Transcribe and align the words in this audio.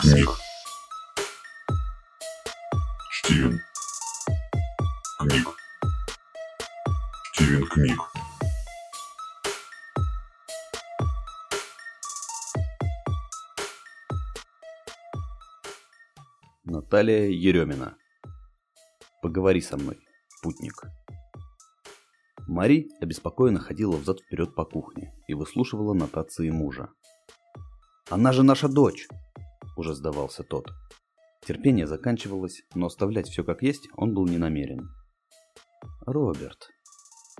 книг. 0.00 0.28
Стивен. 3.12 3.60
Книг. 5.20 5.48
Стивен 7.32 7.66
книг. 7.66 7.98
Наталья 16.64 17.28
Еремина. 17.28 17.96
Поговори 19.22 19.60
со 19.60 19.76
мной, 19.76 19.98
путник. 20.42 20.82
Мари 22.46 22.88
обеспокоенно 23.00 23.60
ходила 23.60 23.96
взад-вперед 23.96 24.54
по 24.54 24.64
кухне 24.64 25.14
и 25.28 25.34
выслушивала 25.34 25.94
нотации 25.94 26.50
мужа. 26.50 26.88
«Она 28.10 28.32
же 28.32 28.42
наша 28.42 28.68
дочь!»– 28.68 29.08
уже 29.76 29.94
сдавался 29.94 30.42
тот. 30.42 30.70
Терпение 31.46 31.86
заканчивалось, 31.86 32.62
но 32.74 32.86
оставлять 32.86 33.28
все 33.28 33.44
как 33.44 33.62
есть 33.62 33.88
он 33.96 34.14
был 34.14 34.26
не 34.26 34.38
намерен. 34.38 34.88
«Роберт», 36.06 36.70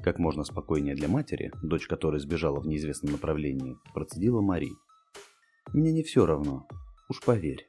как 0.02 0.19
можно 0.19 0.45
спокойнее 0.45 0.95
для 0.95 1.09
матери, 1.09 1.52
дочь 1.62 1.87
которой 1.87 2.20
сбежала 2.20 2.61
в 2.61 2.66
неизвестном 2.66 3.12
направлении, 3.12 3.77
процедила 3.95 4.41
Мари. 4.41 4.70
«Мне 5.73 5.92
не 5.92 6.02
все 6.02 6.27
равно, 6.27 6.66
уж 7.09 7.20
поверь». 7.23 7.69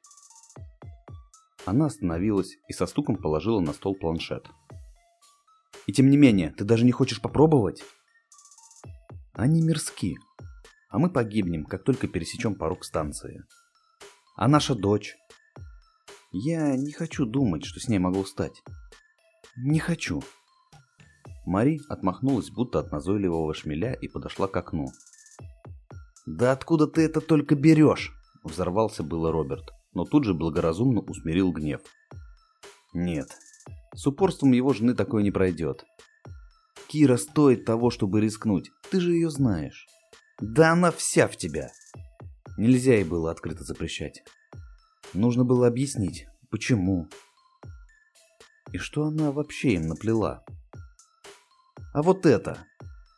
Она 1.65 1.87
остановилась 1.87 2.57
и 2.67 2.73
со 2.73 2.85
стуком 2.85 3.15
положила 3.15 3.59
на 3.59 3.73
стол 3.73 3.95
планшет. 3.95 4.47
И 5.87 5.93
тем 5.93 6.09
не 6.09 6.17
менее, 6.17 6.51
ты 6.51 6.63
даже 6.63 6.83
не 6.83 6.91
хочешь 6.91 7.21
попробовать? 7.21 7.83
Они 9.33 9.61
мирски. 9.61 10.15
А 10.89 10.97
мы 10.97 11.11
погибнем, 11.11 11.65
как 11.65 11.83
только 11.83 12.07
пересечем 12.07 12.55
порог 12.55 12.83
станции. 12.83 13.43
А 14.35 14.47
наша 14.47 14.75
дочь? 14.75 15.15
Я 16.31 16.75
не 16.75 16.91
хочу 16.91 17.25
думать, 17.25 17.63
что 17.63 17.79
с 17.79 17.87
ней 17.87 17.99
могло 17.99 18.25
стать. 18.25 18.61
Не 19.55 19.79
хочу. 19.79 20.21
Мари 21.45 21.79
отмахнулась 21.87 22.49
будто 22.49 22.79
от 22.79 22.91
назойливого 22.91 23.53
шмеля 23.53 23.93
и 23.93 24.07
подошла 24.07 24.47
к 24.47 24.57
окну. 24.57 24.87
«Да 26.25 26.51
откуда 26.51 26.87
ты 26.87 27.03
это 27.03 27.21
только 27.21 27.55
берешь?» 27.55 28.11
Взорвался 28.43 29.03
было 29.03 29.31
Роберт, 29.31 29.71
но 29.93 30.05
тут 30.05 30.25
же 30.25 30.33
благоразумно 30.33 31.01
усмирил 31.01 31.51
гнев. 31.51 31.81
«Нет, 32.93 33.37
с 33.93 34.05
упорством 34.07 34.51
его 34.51 34.73
жены 34.73 34.95
такое 34.95 35.23
не 35.23 35.31
пройдет. 35.31 35.85
Кира 36.87 37.17
стоит 37.17 37.65
того, 37.65 37.91
чтобы 37.91 38.21
рискнуть. 38.21 38.71
Ты 38.89 38.99
же 38.99 39.13
ее 39.13 39.29
знаешь. 39.29 39.87
Да 40.41 40.73
она 40.73 40.91
вся 40.91 41.27
в 41.27 41.37
тебя. 41.37 41.71
Нельзя 42.57 42.95
ей 42.95 43.03
было 43.03 43.31
открыто 43.31 43.63
запрещать. 43.63 44.23
Нужно 45.13 45.43
было 45.43 45.67
объяснить, 45.67 46.27
почему. 46.49 47.07
И 48.71 48.77
что 48.77 49.05
она 49.05 49.31
вообще 49.31 49.73
им 49.73 49.87
наплела. 49.87 50.43
А 51.93 52.01
вот 52.01 52.25
это... 52.25 52.65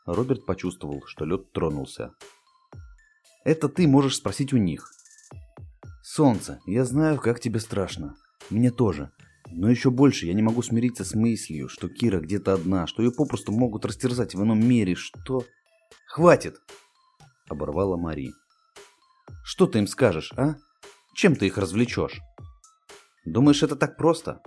Роберт 0.05 0.45
почувствовал, 0.45 1.03
что 1.05 1.25
лед 1.25 1.51
тронулся. 1.51 2.13
Это 3.43 3.67
ты 3.67 3.87
можешь 3.87 4.15
спросить 4.15 4.53
у 4.53 4.57
них. 4.57 4.91
Солнце, 6.01 6.61
я 6.65 6.85
знаю, 6.85 7.19
как 7.19 7.41
тебе 7.41 7.59
страшно. 7.59 8.15
Мне 8.49 8.71
тоже. 8.71 9.11
Но 9.51 9.69
еще 9.69 9.89
больше 9.89 10.25
я 10.25 10.33
не 10.33 10.41
могу 10.41 10.61
смириться 10.61 11.03
с 11.03 11.13
мыслью, 11.13 11.69
что 11.69 11.89
Кира 11.89 12.19
где-то 12.19 12.53
одна, 12.53 12.87
что 12.87 13.03
ее 13.03 13.11
попросту 13.11 13.51
могут 13.51 13.85
растерзать 13.85 14.35
в 14.35 14.43
ином 14.43 14.65
мире, 14.65 14.95
что... 14.95 15.43
«Хватит!»— 16.05 16.57
оборвала 17.49 17.97
Мари. 17.97 18.33
«Что 19.49 19.65
ты 19.65 19.79
им 19.79 19.87
скажешь, 19.87 20.33
а? 20.35 20.55
Чем 21.15 21.37
ты 21.37 21.47
их 21.47 21.57
развлечешь? 21.57 22.19
Думаешь, 23.23 23.63
это 23.63 23.77
так 23.77 23.95
просто? 23.95 24.41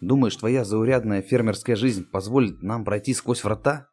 Думаешь, 0.00 0.36
твоя 0.36 0.64
заурядная 0.64 1.20
фермерская 1.20 1.76
жизнь 1.76 2.06
позволит 2.10 2.62
нам 2.62 2.82
пройти 2.82 3.12
сквозь 3.12 3.44
врата? 3.44 3.88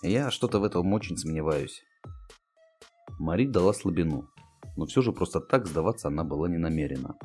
Я 0.00 0.30
что-то 0.30 0.60
в 0.60 0.64
этом 0.64 0.92
очень 0.92 1.16
сомневаюсь». 1.16 1.82
Мари 3.18 3.44
дала 3.44 3.72
слабину, 3.72 4.28
но 4.76 4.86
все 4.86 5.02
же 5.02 5.10
просто 5.10 5.40
так 5.40 5.66
сдаваться 5.66 6.06
она 6.06 6.22
была 6.22 6.48
не 6.48 6.58
намерена. 6.58 7.16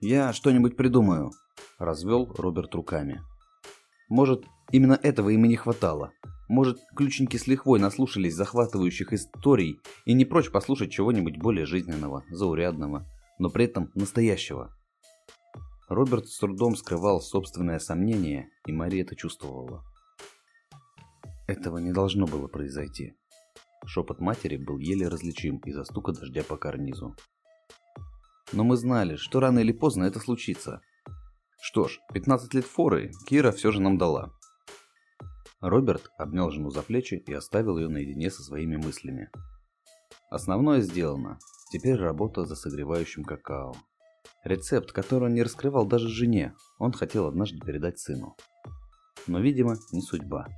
«Я 0.00 0.32
что-нибудь 0.32 0.78
придумаю»,– 0.78 1.30
развел 1.78 2.32
Роберт 2.38 2.74
руками. 2.74 3.20
«Может, 4.08 4.46
именно 4.72 4.98
этого 5.02 5.28
им 5.28 5.44
и 5.44 5.48
не 5.48 5.56
хватало. 5.56 6.12
Может, 6.50 6.80
ключники 6.96 7.36
с 7.36 7.46
лихвой 7.46 7.78
наслушались 7.78 8.34
захватывающих 8.34 9.12
историй 9.12 9.78
и 10.04 10.14
не 10.14 10.24
прочь 10.24 10.50
послушать 10.50 10.90
чего-нибудь 10.90 11.38
более 11.38 11.64
жизненного, 11.64 12.24
заурядного, 12.28 13.06
но 13.38 13.50
при 13.50 13.66
этом 13.66 13.92
настоящего». 13.94 14.76
Роберт 15.88 16.26
с 16.26 16.36
трудом 16.40 16.74
скрывал 16.74 17.20
собственное 17.20 17.78
сомнение, 17.78 18.48
и 18.66 18.72
Мария 18.72 19.04
это 19.04 19.14
чувствовала. 19.14 19.84
Этого 21.46 21.78
не 21.78 21.92
должно 21.92 22.26
было 22.26 22.48
произойти. 22.48 23.14
Шепот 23.86 24.18
матери 24.18 24.56
был 24.56 24.78
еле 24.78 25.06
различим 25.06 25.58
из-за 25.58 25.84
стука 25.84 26.10
дождя 26.10 26.42
по 26.42 26.56
карнизу. 26.56 27.14
Но 28.52 28.64
мы 28.64 28.76
знали, 28.76 29.14
что 29.14 29.38
рано 29.38 29.60
или 29.60 29.70
поздно 29.70 30.02
это 30.02 30.18
случится. 30.18 30.80
Что 31.62 31.86
ж, 31.86 32.00
15 32.12 32.54
лет 32.54 32.64
форы 32.64 33.12
Кира 33.28 33.52
все 33.52 33.70
же 33.70 33.80
нам 33.80 33.98
дала. 33.98 34.32
Роберт 35.60 36.10
обнял 36.16 36.50
жену 36.50 36.70
за 36.70 36.82
плечи 36.82 37.14
и 37.26 37.32
оставил 37.32 37.76
ее 37.78 37.88
наедине 37.88 38.30
со 38.30 38.42
своими 38.42 38.76
мыслями. 38.76 39.30
Основное 40.30 40.80
сделано. 40.80 41.38
Теперь 41.70 41.96
работа 41.96 42.46
за 42.46 42.56
согревающим 42.56 43.24
какао. 43.24 43.74
Рецепт, 44.42 44.92
который 44.92 45.24
он 45.24 45.34
не 45.34 45.42
раскрывал 45.42 45.86
даже 45.86 46.08
жене, 46.08 46.54
он 46.78 46.92
хотел 46.92 47.26
однажды 47.26 47.58
передать 47.58 47.98
сыну. 47.98 48.36
Но, 49.26 49.38
видимо, 49.38 49.76
не 49.92 50.00
судьба. 50.00 50.48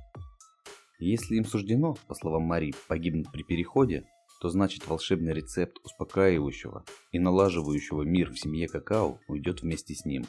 Если 0.99 1.35
им 1.35 1.43
суждено, 1.43 1.95
по 2.07 2.15
словам 2.15 2.43
Мари, 2.43 2.73
погибнуть 2.87 3.29
при 3.29 3.43
переходе, 3.43 4.05
то 4.39 4.49
значит 4.49 4.87
волшебный 4.87 5.33
рецепт 5.33 5.77
успокаивающего 5.83 6.85
и 7.11 7.19
налаживающего 7.19 8.03
мир 8.03 8.31
в 8.31 8.39
семье 8.39 8.69
какао 8.69 9.19
уйдет 9.27 9.61
вместе 9.61 9.95
с 9.95 10.05
ним. 10.05 10.25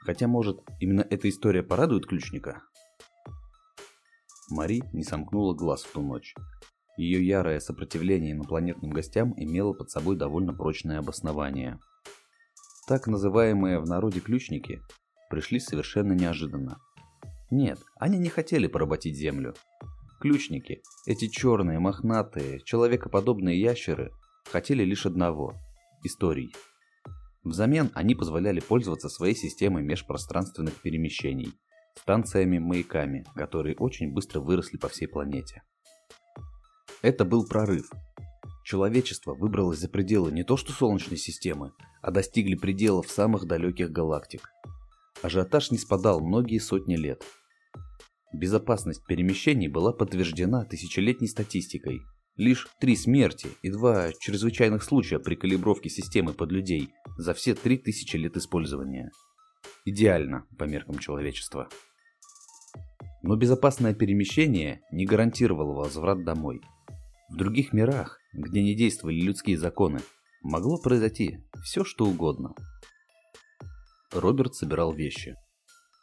Хотя, 0.00 0.28
может, 0.28 0.60
именно 0.78 1.04
эта 1.10 1.28
история 1.28 1.64
порадует 1.64 2.06
ключника? 2.06 2.62
Мари 4.50 4.82
не 4.92 5.02
сомкнула 5.02 5.54
глаз 5.54 5.82
в 5.82 5.92
ту 5.92 6.02
ночь. 6.02 6.34
Ее 6.96 7.26
ярое 7.26 7.60
сопротивление 7.60 8.32
инопланетным 8.32 8.90
гостям 8.90 9.34
имело 9.36 9.72
под 9.72 9.90
собой 9.90 10.16
довольно 10.16 10.54
прочное 10.54 10.98
обоснование. 10.98 11.78
Так 12.86 13.06
называемые 13.06 13.80
в 13.80 13.86
народе 13.86 14.20
ключники 14.20 14.80
пришли 15.28 15.58
совершенно 15.58 16.12
неожиданно. 16.12 16.78
Нет, 17.50 17.80
они 17.96 18.18
не 18.18 18.28
хотели 18.28 18.66
поработить 18.66 19.16
Землю. 19.16 19.54
Ключники, 20.20 20.82
эти 21.06 21.28
черные, 21.28 21.78
мохнатые, 21.78 22.60
человекоподобные 22.60 23.60
ящеры, 23.60 24.12
хотели 24.50 24.84
лишь 24.84 25.06
одного– 25.06 25.54
историй. 26.04 26.52
Взамен 27.44 27.90
они 27.94 28.14
позволяли 28.14 28.60
пользоваться 28.60 29.08
своей 29.08 29.34
системой 29.34 29.82
межпространственных 29.82 30.74
перемещений, 30.80 31.52
станциями-маяками, 32.00 33.24
которые 33.34 33.76
очень 33.76 34.12
быстро 34.12 34.40
выросли 34.40 34.76
по 34.76 34.88
всей 34.88 35.06
планете. 35.06 35.62
Это 37.02 37.24
был 37.24 37.46
прорыв. 37.46 37.90
Человечество 38.64 39.34
выбралось 39.34 39.78
за 39.78 39.88
пределы 39.88 40.32
не 40.32 40.42
то 40.42 40.56
что 40.56 40.72
Солнечной 40.72 41.18
системы, 41.18 41.72
а 42.02 42.10
достигли 42.10 42.56
пределов 42.56 43.10
самых 43.10 43.46
далеких 43.46 43.90
галактик. 43.90 44.50
Ажиотаж 45.22 45.70
не 45.70 45.78
спадал 45.78 46.20
многие 46.20 46.58
сотни 46.58 46.96
лет– 46.96 47.22
Безопасность 48.36 49.02
перемещений 49.06 49.66
была 49.68 49.92
подтверждена 49.92 50.66
тысячелетней 50.66 51.26
статистикой. 51.26 52.02
Лишь 52.36 52.68
три 52.80 52.94
смерти 52.94 53.48
и 53.62 53.70
два 53.70 54.12
чрезвычайных 54.12 54.82
случая 54.82 55.18
при 55.18 55.36
калибровке 55.36 55.88
системы 55.88 56.34
под 56.34 56.52
людей 56.52 56.90
за 57.16 57.32
все 57.32 57.54
три 57.54 57.78
тысячи 57.78 58.16
лет 58.16 58.36
использования. 58.36 59.10
Идеально 59.88 60.44
по 60.58 60.64
меркам 60.64 60.98
человечества. 60.98 61.68
Но 63.22 63.36
безопасное 63.36 63.94
перемещение 63.94 64.80
не 64.90 65.06
гарантировало 65.06 65.74
возврат 65.74 66.24
домой. 66.24 66.60
В 67.30 67.36
других 67.36 67.72
мирах, 67.72 68.18
где 68.32 68.64
не 68.64 68.74
действовали 68.74 69.20
людские 69.20 69.56
законы, 69.56 70.00
могло 70.42 70.82
произойти 70.82 71.38
все 71.62 71.84
что 71.84 72.04
угодно. 72.04 72.52
Роберт 74.12 74.56
собирал 74.56 74.92
вещи. 74.92 75.36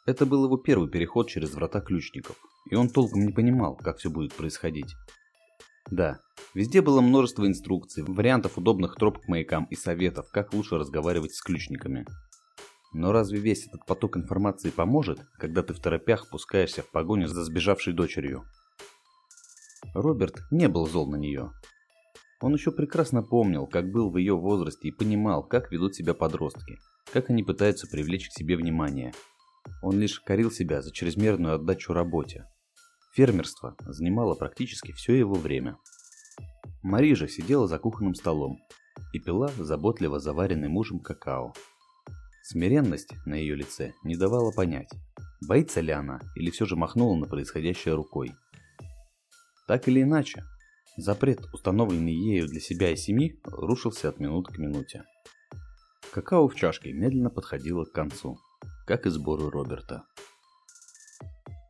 Это 0.06 0.24
был 0.24 0.46
его 0.46 0.56
первый 0.56 0.88
переход 0.88 1.28
через 1.28 1.52
врата 1.52 1.82
ключников, 1.82 2.36
и 2.70 2.76
он 2.76 2.88
толком 2.88 3.26
не 3.26 3.32
понимал, 3.32 3.76
как 3.76 3.98
все 3.98 4.08
будет 4.08 4.32
происходить. 4.32 4.94
Да, 5.90 6.20
везде 6.54 6.80
было 6.80 7.02
множество 7.02 7.46
инструкций, 7.46 8.02
вариантов 8.02 8.56
удобных 8.56 8.94
троп 8.96 9.18
к 9.18 9.28
маякам 9.28 9.66
и 9.66 9.76
советов, 9.76 10.30
как 10.32 10.54
лучше 10.54 10.78
разговаривать 10.78 11.34
с 11.34 11.42
ключниками. 11.42 12.06
Но 12.94 13.10
разве 13.10 13.40
весь 13.40 13.66
этот 13.66 13.84
поток 13.86 14.16
информации 14.16 14.70
поможет, 14.70 15.18
когда 15.36 15.64
ты 15.64 15.74
в 15.74 15.80
торопях 15.80 16.30
пускаешься 16.30 16.82
в 16.82 16.90
погоню 16.92 17.26
за 17.26 17.42
сбежавшей 17.42 17.92
дочерью? 17.92 18.44
Роберт 19.94 20.42
не 20.52 20.68
был 20.68 20.86
зол 20.86 21.10
на 21.10 21.16
нее. 21.16 21.50
Он 22.40 22.54
еще 22.54 22.70
прекрасно 22.70 23.22
помнил, 23.22 23.66
как 23.66 23.90
был 23.90 24.10
в 24.10 24.16
ее 24.16 24.36
возрасте 24.36 24.88
и 24.88 24.92
понимал, 24.92 25.42
как 25.42 25.72
ведут 25.72 25.96
себя 25.96 26.14
подростки, 26.14 26.78
как 27.12 27.30
они 27.30 27.42
пытаются 27.42 27.88
привлечь 27.88 28.28
к 28.28 28.32
себе 28.32 28.56
внимание. 28.56 29.12
Он 29.82 29.98
лишь 29.98 30.20
корил 30.20 30.52
себя 30.52 30.80
за 30.80 30.92
чрезмерную 30.92 31.56
отдачу 31.56 31.92
работе. 31.92 32.46
Фермерство 33.14 33.76
занимало 33.80 34.34
практически 34.34 34.92
все 34.92 35.14
его 35.14 35.34
время. 35.34 35.78
Мари 36.82 37.14
же 37.14 37.28
сидела 37.28 37.66
за 37.66 37.78
кухонным 37.80 38.14
столом 38.14 38.58
и 39.12 39.18
пила 39.18 39.48
заботливо 39.56 40.20
заваренный 40.20 40.68
мужем 40.68 41.00
какао. 41.00 41.54
Смиренность 42.46 43.14
на 43.24 43.36
ее 43.36 43.54
лице 43.54 43.94
не 44.04 44.16
давала 44.16 44.50
понять, 44.50 44.90
боится 45.48 45.80
ли 45.80 45.92
она 45.92 46.20
или 46.34 46.50
все 46.50 46.66
же 46.66 46.76
махнула 46.76 47.16
на 47.16 47.26
происходящее 47.26 47.94
рукой. 47.94 48.34
Так 49.66 49.88
или 49.88 50.02
иначе, 50.02 50.44
запрет, 50.98 51.40
установленный 51.54 52.12
ею 52.12 52.46
для 52.46 52.60
себя 52.60 52.90
и 52.90 52.96
семьи, 52.96 53.40
рушился 53.44 54.10
от 54.10 54.20
минуты 54.20 54.52
к 54.52 54.58
минуте. 54.58 55.04
Какао 56.12 56.46
в 56.46 56.54
чашке 56.54 56.92
медленно 56.92 57.30
подходило 57.30 57.84
к 57.86 57.92
концу, 57.92 58.38
как 58.86 59.06
и 59.06 59.10
сборы 59.10 59.48
Роберта. 59.48 60.04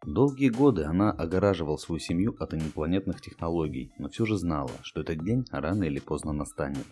Долгие 0.04 0.48
годы 0.48 0.82
она 0.82 1.12
огораживала 1.12 1.76
свою 1.76 2.00
семью 2.00 2.34
от 2.40 2.52
инопланетных 2.52 3.20
технологий, 3.20 3.92
но 4.00 4.08
все 4.08 4.26
же 4.26 4.36
знала, 4.36 4.72
что 4.82 5.02
этот 5.02 5.24
день 5.24 5.44
рано 5.52 5.84
или 5.84 6.00
поздно 6.00 6.32
настанет. 6.32 6.84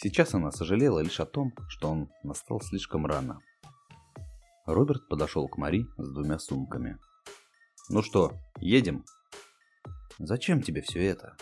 Сейчас 0.00 0.32
она 0.32 0.52
сожалела 0.52 1.00
лишь 1.00 1.18
о 1.18 1.26
том, 1.26 1.52
что 1.66 1.90
он 1.90 2.08
настал 2.22 2.60
слишком 2.60 3.04
рано. 3.04 3.40
Роберт 4.64 5.08
подошел 5.08 5.48
к 5.48 5.58
Мари 5.58 5.86
с 5.96 6.08
двумя 6.08 6.38
сумками. 6.38 6.98
«Ну 7.88 8.02
что, 8.02 8.34
едем?» 8.60 9.04
«Зачем 10.20 10.62
тебе 10.62 10.82
все 10.82 11.04
это?» 11.04 11.36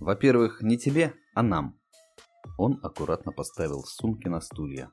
«Во-первых, 0.00 0.60
не 0.60 0.76
тебе, 0.76 1.14
а 1.34 1.42
нам». 1.42 1.80
Он 2.58 2.78
аккуратно 2.82 3.32
поставил 3.32 3.84
сумки 3.84 4.28
на 4.28 4.42
стулья. 4.42 4.90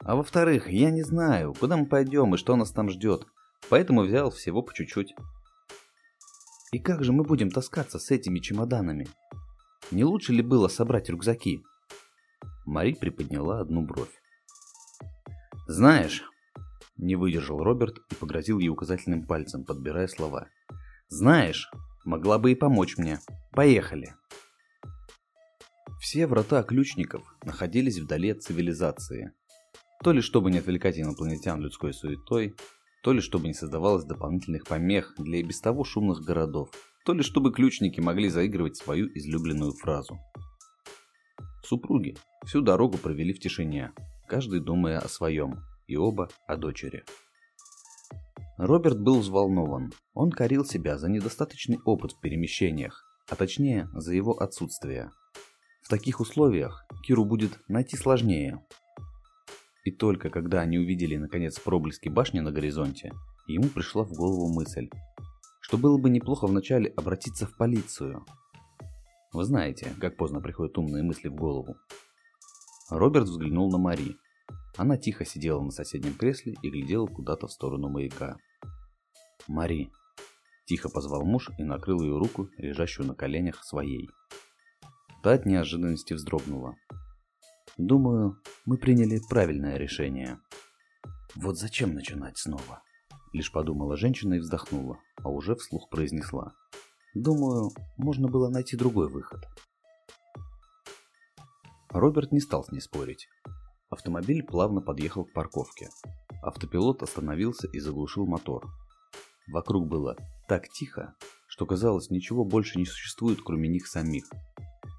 «А 0.00 0.16
во-вторых, 0.16 0.68
я 0.68 0.90
не 0.90 1.04
знаю, 1.04 1.54
куда 1.54 1.76
мы 1.76 1.86
пойдем 1.86 2.34
и 2.34 2.36
что 2.36 2.56
нас 2.56 2.72
там 2.72 2.90
ждет, 2.90 3.28
поэтому 3.68 4.02
взял 4.02 4.32
всего 4.32 4.60
по 4.60 4.74
чуть-чуть». 4.74 5.14
«И 6.72 6.80
как 6.80 7.04
же 7.04 7.12
мы 7.12 7.22
будем 7.22 7.48
таскаться 7.48 8.00
с 8.00 8.10
этими 8.10 8.40
чемоданами? 8.40 9.06
Не 9.92 10.02
лучше 10.02 10.32
ли 10.32 10.42
было 10.42 10.66
собрать 10.66 11.08
рюкзаки?» 11.08 11.62
Мари 12.66 12.92
приподняла 12.92 13.60
одну 13.60 13.82
бровь. 13.82 14.20
«Знаешь...»— 15.68 16.24
не 16.96 17.14
выдержал 17.14 17.62
Роберт 17.62 17.98
и 18.10 18.14
погрозил 18.16 18.58
ей 18.58 18.68
указательным 18.68 19.24
пальцем, 19.24 19.64
подбирая 19.64 20.08
слова. 20.08 20.48
«Знаешь, 21.08 21.70
могла 22.04 22.38
бы 22.38 22.52
и 22.52 22.56
помочь 22.56 22.98
мне. 22.98 23.20
Поехали!» 23.52 24.14
Все 26.00 26.26
врата 26.26 26.62
ключников 26.62 27.22
находились 27.44 27.98
вдали 27.98 28.30
от 28.30 28.42
цивилизации. 28.42 29.32
То 30.02 30.12
ли 30.12 30.20
чтобы 30.20 30.50
не 30.50 30.58
отвлекать 30.58 30.98
инопланетян 30.98 31.60
людской 31.60 31.92
суетой, 31.92 32.56
то 33.02 33.12
ли 33.12 33.20
чтобы 33.20 33.46
не 33.46 33.54
создавалось 33.54 34.04
дополнительных 34.04 34.64
помех 34.64 35.14
для 35.18 35.38
и 35.38 35.42
без 35.42 35.60
того 35.60 35.84
шумных 35.84 36.22
городов, 36.22 36.70
то 37.04 37.12
ли 37.12 37.22
чтобы 37.22 37.52
ключники 37.52 38.00
могли 38.00 38.28
заигрывать 38.28 38.76
свою 38.76 39.06
излюбленную 39.14 39.72
фразу. 39.72 40.18
Супруги 41.66 42.14
всю 42.44 42.60
дорогу 42.60 42.96
провели 42.96 43.32
в 43.32 43.40
тишине, 43.40 43.90
каждый 44.28 44.60
думая 44.60 45.00
о 45.00 45.08
своем, 45.08 45.64
и 45.88 45.96
оба 45.96 46.28
о 46.46 46.56
дочери. 46.56 47.02
Роберт 48.56 49.00
был 49.00 49.18
взволнован. 49.18 49.92
Он 50.14 50.30
корил 50.30 50.64
себя 50.64 50.96
за 50.96 51.08
недостаточный 51.08 51.80
опыт 51.84 52.12
в 52.12 52.20
перемещениях, 52.20 53.04
а 53.28 53.34
точнее 53.34 53.88
за 53.94 54.14
его 54.14 54.34
отсутствие. 54.34 55.10
В 55.82 55.88
таких 55.88 56.20
условиях 56.20 56.86
Киру 57.04 57.24
будет 57.24 57.58
найти 57.66 57.96
сложнее. 57.96 58.64
И 59.84 59.90
только 59.90 60.30
когда 60.30 60.60
они 60.60 60.78
увидели 60.78 61.16
наконец 61.16 61.58
проблески 61.58 62.08
башни 62.08 62.38
на 62.38 62.52
горизонте, 62.52 63.12
ему 63.48 63.70
пришла 63.70 64.04
в 64.04 64.12
голову 64.12 64.54
мысль, 64.54 64.88
что 65.60 65.78
было 65.78 65.98
бы 65.98 66.10
неплохо 66.10 66.46
вначале 66.46 66.90
обратиться 66.90 67.44
в 67.44 67.56
полицию, 67.56 68.24
вы 69.36 69.44
знаете, 69.44 69.94
как 70.00 70.16
поздно 70.16 70.40
приходят 70.40 70.78
умные 70.78 71.02
мысли 71.02 71.28
в 71.28 71.34
голову. 71.34 71.76
Роберт 72.88 73.28
взглянул 73.28 73.70
на 73.70 73.76
Мари. 73.76 74.16
Она 74.78 74.96
тихо 74.96 75.26
сидела 75.26 75.60
на 75.60 75.70
соседнем 75.70 76.14
кресле 76.14 76.54
и 76.62 76.70
глядела 76.70 77.06
куда-то 77.06 77.46
в 77.46 77.52
сторону 77.52 77.90
маяка. 77.90 78.38
«Мари!» 79.46 79.92
Тихо 80.64 80.88
позвал 80.88 81.24
муж 81.24 81.50
и 81.58 81.64
накрыл 81.64 82.00
ее 82.00 82.18
руку, 82.18 82.48
лежащую 82.56 83.06
на 83.06 83.14
коленях, 83.14 83.62
своей. 83.62 84.08
Та 85.22 85.32
от 85.32 85.44
неожиданности 85.44 86.14
вздрогнула. 86.14 86.74
«Думаю, 87.76 88.40
мы 88.64 88.78
приняли 88.78 89.20
правильное 89.28 89.76
решение». 89.76 90.40
«Вот 91.34 91.58
зачем 91.58 91.92
начинать 91.92 92.38
снова?» 92.38 92.82
Лишь 93.34 93.52
подумала 93.52 93.98
женщина 93.98 94.34
и 94.34 94.38
вздохнула, 94.38 94.98
а 95.22 95.28
уже 95.28 95.54
вслух 95.56 95.90
произнесла. 95.90 96.54
Думаю, 97.16 97.70
можно 97.96 98.28
было 98.28 98.50
найти 98.50 98.76
другой 98.76 99.08
выход. 99.08 99.40
Роберт 101.88 102.30
не 102.30 102.40
стал 102.40 102.62
с 102.62 102.70
ней 102.70 102.80
спорить. 102.80 103.26
Автомобиль 103.88 104.44
плавно 104.44 104.82
подъехал 104.82 105.24
к 105.24 105.32
парковке. 105.32 105.88
Автопилот 106.42 107.02
остановился 107.02 107.68
и 107.68 107.80
заглушил 107.80 108.26
мотор. 108.26 108.66
Вокруг 109.46 109.88
было 109.88 110.18
так 110.46 110.68
тихо, 110.68 111.14
что 111.48 111.64
казалось, 111.64 112.10
ничего 112.10 112.44
больше 112.44 112.78
не 112.78 112.84
существует, 112.84 113.38
кроме 113.42 113.70
них 113.70 113.86
самих. 113.86 114.26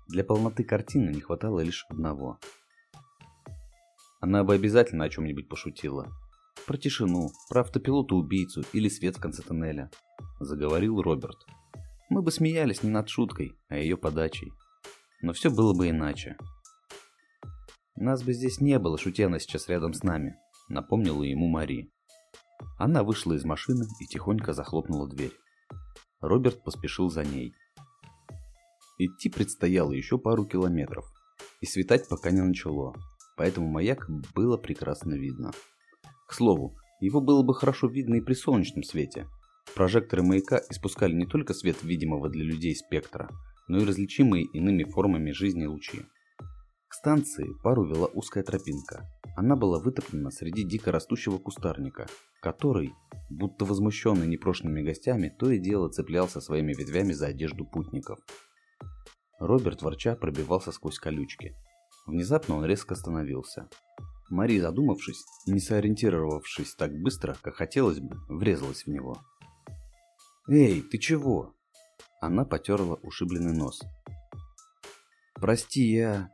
Для 0.07 0.23
полноты 0.23 0.63
картины 0.63 1.11
не 1.11 1.21
хватало 1.21 1.59
лишь 1.59 1.85
одного. 1.87 2.39
Она 4.21 4.43
бы 4.43 4.55
обязательно 4.55 5.03
о 5.03 5.09
чем-нибудь 5.09 5.49
пошутила. 5.49 6.11
Про 6.65 6.77
тишину, 6.77 7.29
про 7.47 7.61
автопилота-убийцу 7.61 8.63
или 8.73 8.89
свет 8.89 9.17
в 9.17 9.21
конце 9.21 9.43
тоннеля. 9.43 9.91
Заговорил 10.39 10.99
Роберт. 10.99 11.45
Мы 12.09 12.21
бы 12.21 12.31
смеялись 12.31 12.83
не 12.83 12.89
над 12.89 13.09
шуткой, 13.09 13.59
а 13.67 13.77
ее 13.77 13.97
подачей. 13.97 14.53
Но 15.21 15.33
все 15.33 15.49
было 15.49 15.73
бы 15.73 15.89
иначе. 15.89 16.37
Нас 17.95 18.23
бы 18.23 18.33
здесь 18.33 18.61
не 18.61 18.79
было, 18.79 18.97
шутя 18.97 19.25
она 19.25 19.39
сейчас 19.39 19.67
рядом 19.67 19.93
с 19.93 20.03
нами, 20.03 20.35
напомнила 20.69 21.23
ему 21.23 21.47
Мари. 21.47 21.91
Она 22.77 23.03
вышла 23.03 23.33
из 23.33 23.43
машины 23.43 23.85
и 23.99 24.05
тихонько 24.05 24.53
захлопнула 24.53 25.09
дверь. 25.09 25.33
Роберт 26.21 26.63
поспешил 26.63 27.09
за 27.09 27.23
ней. 27.23 27.53
Идти 28.99 29.29
предстояло 29.29 29.91
еще 29.91 30.17
пару 30.17 30.45
километров, 30.45 31.05
и 31.61 31.65
светать 31.65 32.07
пока 32.07 32.31
не 32.31 32.41
начало, 32.41 32.95
поэтому 33.35 33.67
маяк 33.67 34.09
было 34.33 34.57
прекрасно 34.57 35.13
видно. 35.13 35.51
К 36.27 36.33
слову, 36.33 36.75
его 36.99 37.21
было 37.21 37.43
бы 37.43 37.53
хорошо 37.53 37.87
видно 37.87 38.15
и 38.15 38.21
при 38.21 38.33
солнечном 38.33 38.83
свете, 38.83 39.27
Прожекторы 39.75 40.23
маяка 40.23 40.61
испускали 40.69 41.13
не 41.13 41.25
только 41.25 41.53
свет 41.53 41.83
видимого 41.83 42.29
для 42.29 42.43
людей 42.43 42.75
спектра, 42.75 43.29
но 43.67 43.79
и 43.79 43.85
различимые 43.85 44.45
иными 44.45 44.83
формами 44.83 45.31
жизни 45.31 45.65
лучи. 45.65 46.05
К 46.87 46.93
станции 46.93 47.45
пару 47.63 47.85
вела 47.85 48.07
узкая 48.07 48.43
тропинка. 48.43 49.05
Она 49.35 49.55
была 49.55 49.79
вытоплена 49.79 50.31
среди 50.31 50.63
дико 50.63 50.91
растущего 50.91 51.37
кустарника, 51.37 52.07
который, 52.41 52.93
будто 53.29 53.65
возмущенный 53.65 54.25
непрошенными 54.25 54.81
гостями, 54.81 55.29
то 55.37 55.51
и 55.51 55.59
дело 55.59 55.89
цеплялся 55.89 56.41
своими 56.41 56.73
ветвями 56.73 57.11
за 57.11 57.27
одежду 57.27 57.65
путников. 57.65 58.19
Роберт 59.39 59.83
ворча 59.83 60.15
пробивался 60.15 60.71
сквозь 60.71 60.97
колючки. 60.97 61.53
Внезапно 62.07 62.55
он 62.55 62.65
резко 62.65 62.95
остановился. 62.95 63.69
Мари, 64.29 64.59
задумавшись 64.59 65.23
и 65.45 65.51
не 65.51 65.59
сориентировавшись 65.59 66.73
так 66.75 66.91
быстро, 66.93 67.37
как 67.41 67.55
хотелось 67.55 67.99
бы, 67.99 68.17
врезалась 68.29 68.83
в 68.83 68.87
него. 68.87 69.17
«Эй, 70.47 70.81
ты 70.81 70.97
чего?» 70.97 71.53
Она 72.21 72.45
потерла 72.45 72.95
ушибленный 73.03 73.53
нос. 73.53 73.81
«Прости, 75.33 75.91
я...» 75.91 76.29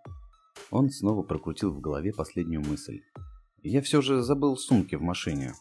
Он 0.69 0.89
снова 0.91 1.23
прокрутил 1.23 1.71
в 1.71 1.81
голове 1.81 2.13
последнюю 2.13 2.61
мысль. 2.61 3.01
«Я 3.63 3.81
все 3.81 4.01
же 4.01 4.21
забыл 4.21 4.55
сумки 4.55 4.95
в 4.95 5.01
машине». 5.01 5.53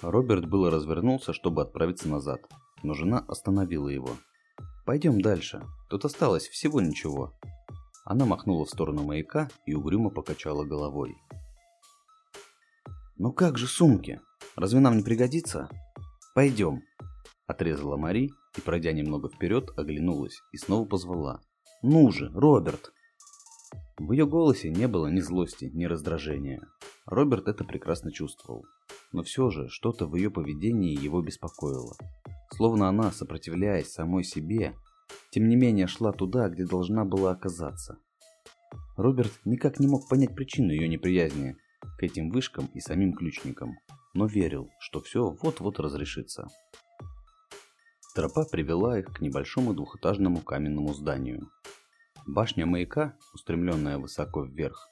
Роберт 0.00 0.48
было 0.48 0.70
развернулся, 0.70 1.34
чтобы 1.34 1.62
отправиться 1.62 2.08
назад, 2.08 2.40
но 2.82 2.94
жена 2.94 3.18
остановила 3.28 3.88
его. 3.88 4.16
«Пойдем 4.86 5.20
дальше. 5.20 5.62
Тут 5.90 6.06
осталось 6.06 6.48
всего 6.48 6.80
ничего». 6.80 7.34
Она 8.06 8.24
махнула 8.24 8.64
в 8.64 8.70
сторону 8.70 9.02
маяка 9.02 9.50
и 9.66 9.74
угрюмо 9.74 10.08
покачала 10.08 10.64
головой. 10.64 11.14
«Ну 13.18 13.32
как 13.32 13.58
же 13.58 13.66
сумки? 13.66 14.18
Разве 14.56 14.80
нам 14.80 14.96
не 14.96 15.02
пригодится? 15.02 15.68
Пойдем». 16.34 16.87
Отрезала 17.48 17.96
Мари 17.96 18.30
и, 18.58 18.60
пройдя 18.60 18.92
немного 18.92 19.30
вперед, 19.30 19.70
оглянулась 19.76 20.42
и 20.52 20.58
снова 20.58 20.86
позвала. 20.86 21.40
«Ну 21.82 22.12
же, 22.12 22.30
Роберт!» 22.34 22.92
В 23.98 24.12
ее 24.12 24.26
голосе 24.26 24.68
не 24.68 24.86
было 24.86 25.06
ни 25.06 25.20
злости, 25.20 25.70
ни 25.72 25.86
раздражения. 25.86 26.60
Роберт 27.06 27.48
это 27.48 27.64
прекрасно 27.64 28.12
чувствовал. 28.12 28.66
Но 29.12 29.22
все 29.22 29.48
же 29.48 29.68
что-то 29.68 30.06
в 30.06 30.14
ее 30.14 30.30
поведении 30.30 30.96
его 30.96 31.22
беспокоило. 31.22 31.96
Словно 32.54 32.88
она, 32.88 33.10
сопротивляясь 33.10 33.90
самой 33.90 34.24
себе, 34.24 34.74
тем 35.30 35.48
не 35.48 35.56
менее 35.56 35.86
шла 35.86 36.12
туда, 36.12 36.50
где 36.50 36.66
должна 36.66 37.06
была 37.06 37.32
оказаться. 37.32 37.98
Роберт 38.98 39.32
никак 39.46 39.80
не 39.80 39.86
мог 39.86 40.06
понять 40.06 40.34
причину 40.34 40.70
ее 40.70 40.86
неприязни 40.86 41.56
к 41.98 42.02
этим 42.02 42.30
вышкам 42.30 42.66
и 42.74 42.80
самим 42.80 43.14
ключникам, 43.14 43.78
но 44.12 44.26
верил, 44.26 44.68
что 44.80 45.00
все 45.00 45.30
вот-вот 45.40 45.80
разрешится. 45.80 46.46
Тропа 48.18 48.44
привела 48.44 48.98
их 48.98 49.06
к 49.12 49.20
небольшому 49.20 49.74
двухэтажному 49.74 50.40
каменному 50.40 50.92
зданию. 50.92 51.52
Башня 52.26 52.66
маяка, 52.66 53.16
устремленная 53.32 53.96
высоко 53.98 54.42
вверх, 54.42 54.88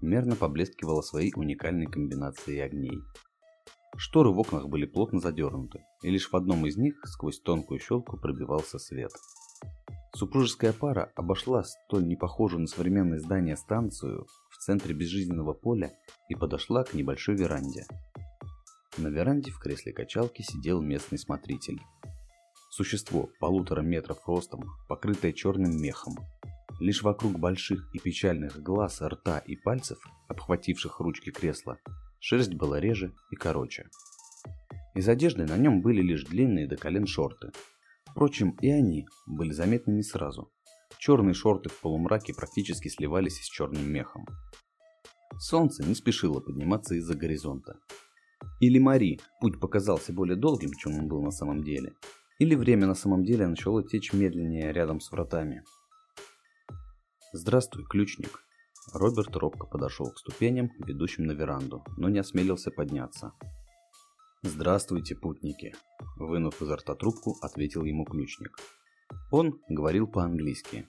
мерно 0.00 0.36
поблескивала 0.36 1.02
своей 1.02 1.32
уникальной 1.34 1.86
комбинацией 1.86 2.62
огней. 2.62 3.02
Шторы 3.96 4.30
в 4.30 4.38
окнах 4.38 4.68
были 4.68 4.86
плотно 4.86 5.18
задернуты, 5.18 5.80
и 6.04 6.10
лишь 6.10 6.30
в 6.30 6.36
одном 6.36 6.64
из 6.64 6.76
них 6.76 6.94
сквозь 7.06 7.40
тонкую 7.40 7.80
щелку 7.80 8.16
пробивался 8.16 8.78
свет. 8.78 9.10
Супружеская 10.14 10.72
пара 10.72 11.10
обошла 11.16 11.64
столь 11.64 12.06
непохожую 12.06 12.60
на 12.60 12.66
современное 12.68 13.18
здание 13.18 13.56
станцию 13.56 14.28
в 14.48 14.58
центре 14.58 14.94
безжизненного 14.94 15.54
поля 15.54 15.90
и 16.28 16.36
подошла 16.36 16.84
к 16.84 16.94
небольшой 16.94 17.34
веранде. 17.34 17.84
На 18.96 19.08
веранде 19.08 19.50
в 19.50 19.58
кресле 19.58 19.92
качалки 19.92 20.42
сидел 20.42 20.80
местный 20.80 21.18
смотритель. 21.18 21.80
Существо 22.70 23.30
полутора 23.40 23.82
метров 23.82 24.26
ростом, 24.26 24.64
покрытое 24.88 25.32
черным 25.32 25.76
мехом. 25.80 26.16
Лишь 26.80 27.02
вокруг 27.02 27.38
больших 27.38 27.94
и 27.94 27.98
печальных 27.98 28.62
глаз, 28.62 29.02
рта 29.02 29.38
и 29.38 29.56
пальцев, 29.56 29.98
обхвативших 30.28 31.00
ручки 31.00 31.30
кресла, 31.30 31.78
шерсть 32.20 32.54
была 32.54 32.80
реже 32.80 33.12
и 33.30 33.36
короче. 33.36 33.88
Из 34.94 35.08
одежды 35.08 35.44
на 35.44 35.56
нем 35.56 35.82
были 35.82 36.00
лишь 36.00 36.24
длинные 36.24 36.66
до 36.66 36.76
колен 36.76 37.06
шорты, 37.06 37.52
Впрочем, 38.10 38.50
и 38.60 38.68
они 38.68 39.06
были 39.26 39.52
заметны 39.52 39.92
не 39.92 40.02
сразу. 40.02 40.50
Черные 40.98 41.34
шорты 41.34 41.68
в 41.68 41.80
полумраке 41.80 42.34
практически 42.34 42.88
сливались 42.88 43.40
с 43.40 43.48
черным 43.48 43.88
мехом. 43.88 44.26
Солнце 45.38 45.84
не 45.84 45.94
спешило 45.94 46.40
подниматься 46.40 46.96
из-за 46.96 47.14
горизонта. 47.14 47.78
Или 48.58 48.78
Мари 48.78 49.20
путь 49.40 49.60
показался 49.60 50.12
более 50.12 50.36
долгим, 50.36 50.72
чем 50.72 50.98
он 50.98 51.08
был 51.08 51.22
на 51.22 51.30
самом 51.30 51.62
деле, 51.62 51.94
или 52.40 52.54
время 52.54 52.86
на 52.86 52.94
самом 52.94 53.22
деле 53.22 53.46
начало 53.46 53.86
течь 53.86 54.14
медленнее 54.14 54.72
рядом 54.72 54.98
с 55.00 55.12
вратами. 55.12 55.62
«Здравствуй, 57.34 57.84
ключник!» 57.84 58.42
Роберт 58.94 59.36
робко 59.36 59.66
подошел 59.66 60.10
к 60.10 60.18
ступеням, 60.18 60.70
ведущим 60.78 61.24
на 61.24 61.32
веранду, 61.32 61.84
но 61.98 62.08
не 62.08 62.18
осмелился 62.18 62.70
подняться. 62.70 63.32
«Здравствуйте, 64.42 65.14
путники!» 65.14 65.74
Вынув 66.16 66.62
изо 66.62 66.76
рта 66.76 66.94
трубку, 66.94 67.36
ответил 67.42 67.84
ему 67.84 68.06
ключник. 68.06 68.56
Он 69.30 69.60
говорил 69.68 70.06
по-английски. 70.06 70.88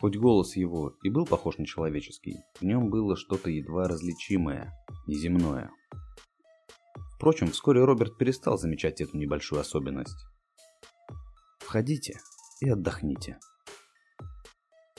Хоть 0.00 0.16
голос 0.16 0.54
его 0.54 0.96
и 1.02 1.10
был 1.10 1.26
похож 1.26 1.58
на 1.58 1.66
человеческий, 1.66 2.36
в 2.60 2.62
нем 2.62 2.88
было 2.88 3.16
что-то 3.16 3.50
едва 3.50 3.88
различимое, 3.88 4.72
неземное. 5.08 5.70
Впрочем, 7.16 7.48
вскоре 7.48 7.84
Роберт 7.84 8.16
перестал 8.16 8.58
замечать 8.58 9.00
эту 9.00 9.16
небольшую 9.16 9.60
особенность. 9.60 10.26
«Входите 11.74 12.20
и 12.60 12.70
отдохните». 12.70 13.40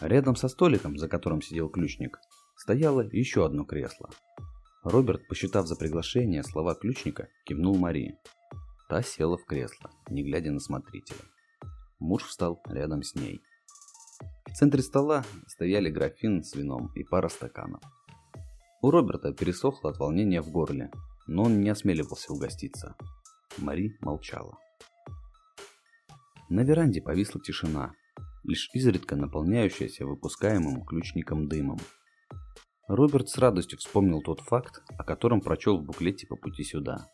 Рядом 0.01 0.35
со 0.35 0.49
столиком, 0.49 0.97
за 0.97 1.07
которым 1.07 1.41
сидел 1.41 1.69
ключник, 1.69 2.19
стояло 2.57 2.99
еще 2.99 3.45
одно 3.45 3.63
кресло. 3.63 4.09
Роберт, 4.83 5.25
посчитав 5.29 5.67
за 5.67 5.77
приглашение 5.77 6.43
слова 6.43 6.75
ключника, 6.75 7.29
кивнул 7.45 7.77
Марии. 7.77 8.17
Та 8.89 9.01
села 9.03 9.37
в 9.37 9.45
кресло, 9.45 9.89
не 10.09 10.21
глядя 10.21 10.51
на 10.51 10.59
смотрителя. 10.59 11.21
Муж 11.99 12.23
встал 12.23 12.61
рядом 12.67 13.03
с 13.03 13.15
ней. 13.15 13.41
В 14.45 14.53
центре 14.53 14.81
стола 14.81 15.23
стояли 15.47 15.89
графин 15.89 16.43
с 16.43 16.55
вином 16.55 16.91
и 16.93 17.05
пара 17.05 17.29
стаканов. 17.29 17.81
У 18.81 18.91
Роберта 18.91 19.31
пересохло 19.31 19.91
от 19.91 19.97
волнения 19.97 20.41
в 20.41 20.51
горле, 20.51 20.91
но 21.25 21.43
он 21.43 21.61
не 21.61 21.69
осмеливался 21.69 22.33
угоститься. 22.33 22.97
Мари 23.59 23.95
молчала. 24.01 24.57
На 26.55 26.61
веранде 26.61 27.01
повисла 27.01 27.41
тишина, 27.41 27.95
лишь 28.45 28.69
изредка 28.73 29.17
наполняющаяся 29.17 30.05
выпускаемым 30.05 30.85
ключником 30.85 31.49
дымом. 31.49 31.79
Роберт 32.87 33.27
с 33.27 33.37
радостью 33.37 33.77
вспомнил 33.77 34.21
тот 34.21 34.39
факт, 34.39 34.81
о 34.97 35.03
котором 35.03 35.41
прочел 35.41 35.77
в 35.77 35.83
буклете 35.83 36.27
по 36.27 36.37
пути 36.37 36.63
сюда. 36.63 37.09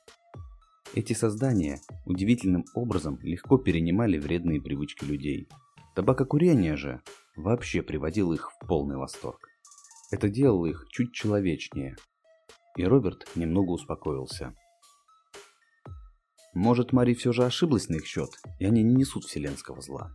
Эти 0.93 1.13
создания 1.13 1.79
удивительным 2.05 2.65
образом 2.75 3.17
легко 3.23 3.57
перенимали 3.57 4.19
вредные 4.19 4.61
привычки 4.61 5.05
людей. 5.05 5.47
Табакокурение 5.95 6.75
же 6.75 7.01
вообще 7.35 7.81
приводило 7.81 8.35
их 8.35 8.51
в 8.51 8.67
полный 8.67 8.97
восторг. 8.97 9.47
Это 10.11 10.29
делало 10.29 10.67
их 10.67 10.85
чуть 10.91 11.13
человечнее. 11.13 11.95
И 12.77 12.85
Роберт 12.85 13.27
немного 13.35 13.71
успокоился. 13.71 14.53
Может, 16.53 16.91
Мари 16.91 17.13
все 17.13 17.31
же 17.31 17.45
ошиблась 17.45 17.87
на 17.87 17.95
их 17.95 18.05
счет, 18.05 18.29
и 18.59 18.65
они 18.65 18.83
не 18.83 18.95
несут 18.95 19.23
вселенского 19.23 19.81
зла. 19.81 20.11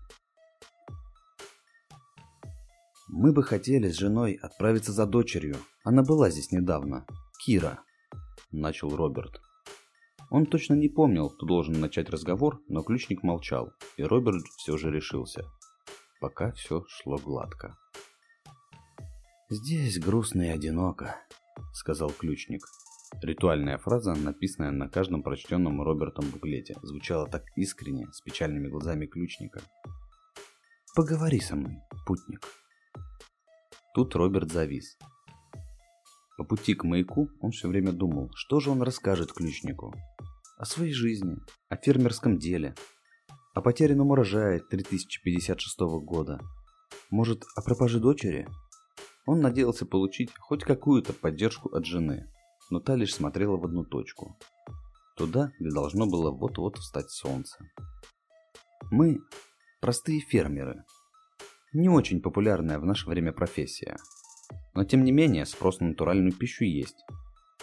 Мы 3.09 3.33
бы 3.33 3.43
хотели 3.43 3.89
с 3.89 3.97
женой 3.97 4.35
отправиться 4.35 4.93
за 4.93 5.07
дочерью. 5.07 5.57
Она 5.85 6.03
была 6.03 6.29
здесь 6.29 6.51
недавно. 6.53 7.07
Кира. 7.39 7.81
Начал 8.51 8.95
Роберт. 8.95 9.41
Он 10.31 10.45
точно 10.45 10.75
не 10.75 10.89
помнил, 10.89 11.31
кто 11.31 11.47
должен 11.47 11.81
начать 11.81 12.11
разговор, 12.11 12.61
но 12.69 12.83
ключник 12.83 13.23
молчал, 13.23 13.73
и 13.97 14.03
Роберт 14.03 14.45
все 14.57 14.77
же 14.77 14.91
решился. 14.91 15.45
Пока 16.21 16.53
все 16.53 16.85
шло 16.89 17.17
гладко. 17.17 17.77
«Здесь 19.49 20.01
грустно 20.01 20.43
и 20.43 20.49
одиноко»,— 20.49 21.17
сказал 21.73 22.11
ключник. 22.11 22.63
Ритуальная 23.23 23.79
фраза, 23.79 24.15
написанная 24.15 24.73
на 24.73 24.89
каждом 24.89 25.23
прочтенном 25.23 25.81
Робертом 25.81 26.29
буклете, 26.31 26.75
звучала 26.83 27.29
так 27.29 27.45
искренне, 27.57 28.09
с 28.13 28.21
печальными 28.21 28.69
глазами 28.69 29.07
ключника. 29.07 29.61
«Поговори 30.95 31.41
со 31.41 31.57
мной, 31.57 31.79
путник». 32.07 32.47
Тут 33.95 34.15
Роберт 34.17 34.51
завис. 34.51 34.99
По 36.37 36.45
пути 36.45 36.75
к 36.75 36.85
маяку 36.85 37.31
он 37.41 37.53
все 37.53 37.69
время 37.69 37.93
думал, 37.93 38.31
что 38.35 38.61
же 38.61 38.71
он 38.71 38.83
расскажет 38.83 39.33
ключнику. 39.33 39.95
О 40.59 40.65
своей 40.65 40.93
жизни, 40.93 41.37
о 41.69 41.77
фермерском 41.77 42.39
деле, 42.39 42.75
о 43.55 43.63
потерянном 43.63 44.11
урожае 44.11 44.61
3056 44.61 45.79
года. 46.05 46.41
Может, 47.11 47.45
о 47.57 47.63
пропаже 47.63 48.01
дочери? 48.01 48.49
Он 49.27 49.41
надеялся 49.41 49.87
получить 49.87 50.31
хоть 50.39 50.65
какую-то 50.65 51.13
поддержку 51.13 51.69
от 51.75 51.87
жены, 51.87 52.31
но 52.71 52.81
та 52.81 52.97
лишь 52.97 53.15
смотрела 53.15 53.57
в 53.57 53.65
одну 53.65 53.85
точку. 53.85 54.39
Туда, 55.17 55.53
где 55.59 55.71
должно 55.71 56.07
было 56.07 56.31
вот-вот 56.31 56.79
встать 56.79 57.11
солнце. 57.11 57.59
Мы 58.91 59.21
простые 59.81 60.21
фермеры, 60.21 60.85
не 61.73 61.91
очень 61.91 62.23
популярная 62.23 62.79
в 62.79 62.87
наше 62.87 63.07
время 63.07 63.33
профессия. 63.33 63.99
Но 64.75 64.85
тем 64.85 65.05
не 65.05 65.13
менее, 65.13 65.45
спрос 65.45 65.81
на 65.81 65.89
натуральную 65.89 66.33
пищу 66.33 66.65
есть. 66.65 67.05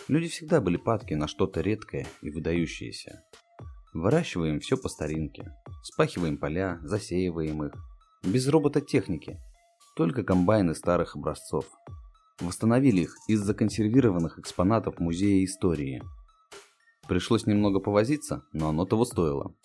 Люди 0.08 0.28
всегда 0.28 0.62
были 0.62 0.78
падки 0.78 1.16
на 1.16 1.28
что-то 1.28 1.62
редкое 1.62 2.06
и 2.22 2.30
выдающееся. 2.30 3.24
Выращиваем 3.94 4.60
все 4.60 4.78
по 4.78 4.90
старинке. 4.90 5.52
Спахиваем 5.84 6.38
поля, 6.38 6.80
засеиваем 6.84 7.64
их. 7.64 7.74
Без 8.24 8.48
робототехники. 8.48 9.40
Только 9.96 10.24
комбайны 10.24 10.76
старых 10.76 11.16
образцов. 11.16 11.66
Восстановили 12.40 13.02
их 13.02 13.16
из 13.28 13.42
законсервированных 13.42 14.40
экспонатов 14.40 15.00
Музея 15.00 15.44
истории. 15.46 16.02
Пришлось 17.08 17.46
немного 17.46 17.80
повозиться, 17.80 18.44
но 18.54 18.70
оно 18.70 18.86
того 18.86 19.06
стоило. 19.06 19.56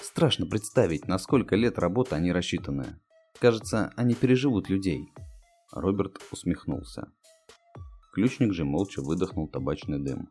Страшно 0.00 0.46
представить, 0.46 1.08
на 1.08 1.18
сколько 1.18 1.56
лет 1.56 1.78
работы 1.78 2.14
они 2.14 2.32
рассчитаны. 2.32 3.00
Кажется, 3.38 3.92
они 3.96 4.14
переживут 4.14 4.68
людей. 4.68 5.12
Роберт 5.72 6.18
усмехнулся. 6.30 7.12
Ключник 8.12 8.54
же 8.54 8.64
молча 8.64 9.02
выдохнул 9.02 9.48
табачный 9.48 9.98
дым. 9.98 10.30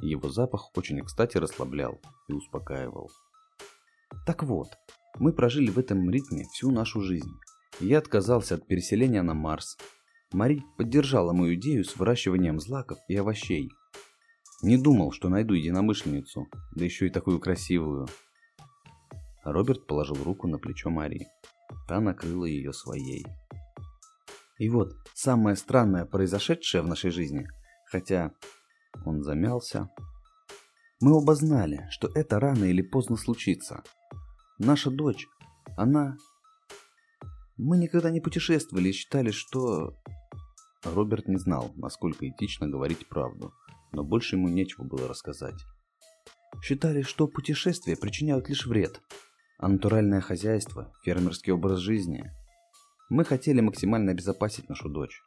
Его 0.00 0.30
запах 0.30 0.70
очень 0.76 1.02
кстати 1.04 1.36
расслаблял 1.36 2.00
и 2.28 2.32
успокаивал. 2.32 3.10
Так 4.24 4.44
вот, 4.44 4.68
мы 5.18 5.32
прожили 5.32 5.70
в 5.70 5.78
этом 5.78 6.08
ритме 6.10 6.44
всю 6.52 6.70
нашу 6.70 7.00
жизнь. 7.00 7.32
Я 7.80 7.98
отказался 7.98 8.54
от 8.54 8.66
переселения 8.66 9.22
на 9.22 9.34
Марс. 9.34 9.76
Мари 10.32 10.62
поддержала 10.76 11.32
мою 11.32 11.54
идею 11.54 11.84
с 11.84 11.96
выращиванием 11.96 12.60
злаков 12.60 12.98
и 13.08 13.16
овощей. 13.16 13.70
Не 14.62 14.76
думал, 14.76 15.12
что 15.12 15.28
найду 15.28 15.54
единомышленницу, 15.54 16.48
да 16.74 16.84
еще 16.84 17.06
и 17.06 17.10
такую 17.10 17.40
красивую. 17.40 18.08
Роберт 19.44 19.86
положил 19.86 20.22
руку 20.22 20.46
на 20.46 20.58
плечо 20.58 20.90
Марии. 20.90 21.28
Та 21.86 22.00
накрыла 22.00 22.44
ее 22.44 22.72
своей. 22.72 23.24
И 24.58 24.68
вот 24.68 24.94
самое 25.14 25.56
странное 25.56 26.04
произошедшее 26.04 26.82
в 26.82 26.88
нашей 26.88 27.10
жизни, 27.10 27.46
хотя 27.86 28.32
он 29.06 29.22
замялся. 29.22 29.88
Мы 31.00 31.16
оба 31.16 31.34
знали, 31.36 31.86
что 31.90 32.08
это 32.14 32.40
рано 32.40 32.64
или 32.64 32.82
поздно 32.82 33.16
случится. 33.16 33.82
Наша 34.58 34.90
дочь, 34.90 35.26
она... 35.76 36.16
Мы 37.56 37.76
никогда 37.76 38.10
не 38.10 38.20
путешествовали 38.20 38.88
и 38.88 38.92
считали, 38.92 39.30
что... 39.30 39.96
Роберт 40.84 41.28
не 41.28 41.36
знал, 41.36 41.72
насколько 41.76 42.28
этично 42.28 42.68
говорить 42.68 43.08
правду, 43.08 43.52
но 43.92 44.04
больше 44.04 44.36
ему 44.36 44.48
нечего 44.48 44.84
было 44.84 45.08
рассказать. 45.08 45.64
Считали, 46.62 47.02
что 47.02 47.26
путешествия 47.26 47.96
причиняют 47.96 48.48
лишь 48.48 48.66
вред, 48.66 49.00
а 49.58 49.68
натуральное 49.68 50.20
хозяйство, 50.20 50.92
фермерский 51.02 51.52
образ 51.52 51.78
жизни. 51.78 52.30
Мы 53.10 53.24
хотели 53.24 53.60
максимально 53.60 54.12
обезопасить 54.12 54.68
нашу 54.68 54.88
дочь. 54.88 55.20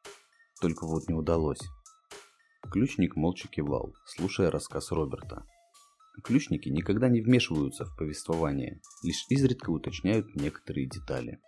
Только 0.62 0.86
вот 0.86 1.08
не 1.10 1.16
удалось. 1.16 1.62
Ключник 2.72 3.16
молча 3.16 3.48
кивал, 3.48 3.94
слушая 4.06 4.52
рассказ 4.52 4.92
Роберта. 4.92 5.46
Ключники 6.24 6.70
никогда 6.70 7.10
не 7.10 7.22
вмешиваются 7.22 7.86
в 7.86 7.96
повествование, 7.98 8.82
лишь 9.04 9.26
изредка 9.30 9.72
уточняют 9.72 10.36
некоторые 10.36 10.88
детали. 10.88 11.40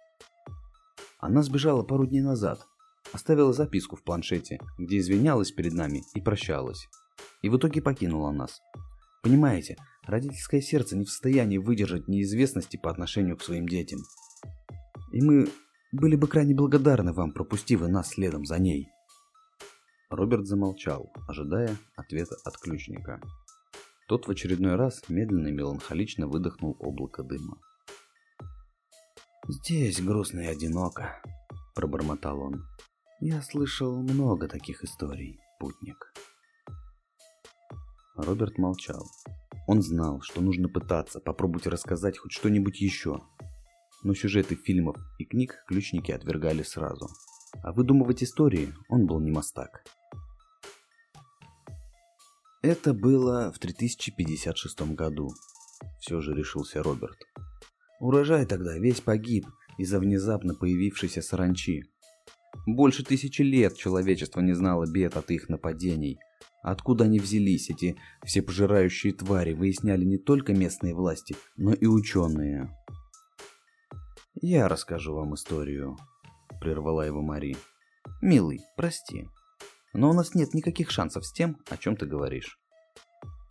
Она 1.20 1.44
сбежала 1.44 1.84
пару 1.84 2.08
дней 2.08 2.22
назад, 2.22 2.66
оставила 3.12 3.54
записку 3.54 3.96
в 3.96 4.04
планшете, 4.04 4.60
где 4.78 4.98
извинялась 4.98 5.52
перед 5.52 5.74
нами 5.74 6.04
и 6.14 6.22
прощалась. 6.22 6.88
И 7.42 7.50
в 7.50 7.58
итоге 7.58 7.82
покинула 7.82 8.32
нас. 8.32 8.62
Понимаете, 9.22 9.78
родительское 10.06 10.62
сердце 10.62 10.98
не 10.98 11.06
в 11.06 11.10
состоянии 11.10 11.58
выдержать 11.58 12.08
неизвестности 12.08 12.78
по 12.78 12.90
отношению 12.90 13.38
к 13.38 13.44
своим 13.44 13.68
детям. 13.68 14.00
И 15.12 15.22
мы 15.22 15.50
были 15.92 16.16
бы 16.16 16.28
крайне 16.28 16.56
благодарны 16.56 17.14
вам, 17.14 17.32
пропустив 17.34 17.84
и 17.84 17.88
нас 17.88 18.10
следом 18.10 18.46
за 18.46 18.60
ней. 18.60 18.90
Роберт 20.10 20.46
замолчал, 20.46 21.12
ожидая 21.28 21.78
ответа 21.96 22.36
от 22.44 22.58
ключника. 22.58 23.22
Тот 24.08 24.28
в 24.28 24.32
очередной 24.32 24.76
раз 24.76 25.02
медленно 25.08 25.48
и 25.48 25.52
меланхолично 25.52 26.28
выдохнул 26.28 26.76
облако 26.80 27.24
дыма. 27.24 27.58
«Здесь 29.48 30.02
грустно 30.02 30.42
и 30.42 30.48
одиноко»,– 30.48 31.22
пробормотал 31.76 32.40
он. 32.42 32.66
«Я 33.26 33.42
слышал 33.42 34.02
много 34.02 34.50
таких 34.50 34.84
историй, 34.84 35.40
путник». 35.58 36.14
Роберт 38.18 38.58
молчал. 38.58 39.08
Он 39.66 39.82
знал, 39.82 40.20
что 40.20 40.42
нужно 40.42 40.68
пытаться 40.68 41.22
попробовать 41.22 41.68
рассказать 41.68 42.18
хоть 42.18 42.34
что-нибудь 42.34 42.82
еще. 42.82 43.22
Но 44.04 44.14
сюжеты 44.14 44.56
фильмов 44.56 44.98
и 45.20 45.24
книг 45.24 45.64
ключники 45.70 46.12
отвергали 46.12 46.64
сразу. 46.64 47.08
А 47.64 47.72
выдумывать 47.72 48.22
истории 48.22 48.74
он 48.90 49.06
был 49.06 49.22
не 49.22 49.32
мастак. 49.32 49.86
Это 52.62 52.94
было 52.94 53.54
в 53.54 53.60
3056 53.60 54.82
году. 54.96 55.30
Все 56.02 56.20
же 56.20 56.34
решился 56.34 56.84
Роберт. 56.84 57.20
Урожай 58.02 58.46
тогда 58.46 58.78
весь 58.78 59.00
погиб 59.00 59.48
из-за 59.78 60.00
внезапно 60.00 60.56
появившейся 60.56 61.22
саранчи. 61.22 61.86
Больше 62.66 63.04
тысячи 63.04 63.42
лет 63.42 63.76
человечество 63.76 64.42
не 64.42 64.54
знало 64.54 64.86
бед 64.86 65.18
от 65.18 65.32
их 65.32 65.50
нападений. 65.50 66.20
Откуда 66.62 67.06
они 67.06 67.20
взялись, 67.20 67.70
эти 67.70 67.98
всепожирающие 68.24 69.14
твари, 69.14 69.54
выясняли 69.54 70.06
не 70.06 70.18
только 70.18 70.54
местные 70.54 70.94
власти, 70.94 71.36
но 71.58 71.74
и 71.74 71.86
ученые. 71.86 72.70
«Я 74.42 74.68
расскажу 74.68 75.14
вам 75.14 75.36
историю»,— 75.36 75.98
прервала 76.62 77.06
его 77.06 77.22
Мари. 77.22 77.58
«Милый, 78.22 78.62
прости, 78.78 79.28
но 79.94 80.10
у 80.10 80.14
нас 80.14 80.34
нет 80.34 80.54
никаких 80.54 80.90
шансов 80.90 81.26
с 81.26 81.32
тем, 81.32 81.58
о 81.70 81.78
чем 81.78 81.96
ты 81.96 82.06
говоришь. 82.06 82.58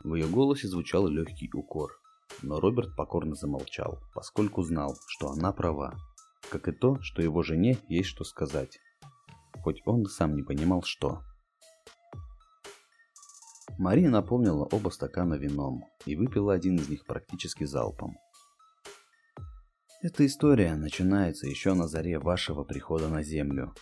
В 0.02 0.16
ее 0.16 0.26
голосе 0.26 0.66
звучал 0.66 1.06
легкий 1.06 1.48
укор, 1.54 1.92
но 2.42 2.58
Роберт 2.58 2.96
покорно 2.96 3.36
замолчал, 3.36 4.00
поскольку 4.12 4.62
знал, 4.62 4.96
что 5.06 5.30
она 5.30 5.52
права, 5.52 5.94
как 6.50 6.66
и 6.66 6.72
то, 6.72 7.00
что 7.00 7.22
его 7.22 7.42
жене 7.44 7.78
есть 7.88 8.08
что 8.08 8.24
сказать, 8.24 8.80
хоть 9.62 9.82
он 9.86 10.06
сам 10.06 10.34
не 10.34 10.42
понимал, 10.42 10.82
что. 10.82 11.22
Мария 13.78 14.10
наполнила 14.10 14.68
оба 14.70 14.90
стакана 14.90 15.34
вином 15.34 15.84
и 16.04 16.14
выпила 16.16 16.52
один 16.52 16.76
из 16.76 16.88
них 16.88 17.04
практически 17.06 17.64
залпом. 17.64 18.16
Эта 20.02 20.26
история 20.26 20.74
начинается 20.74 21.46
еще 21.46 21.74
на 21.74 21.86
заре 21.86 22.18
вашего 22.18 22.64
прихода 22.64 23.08
на 23.08 23.22
Землю. 23.22 23.72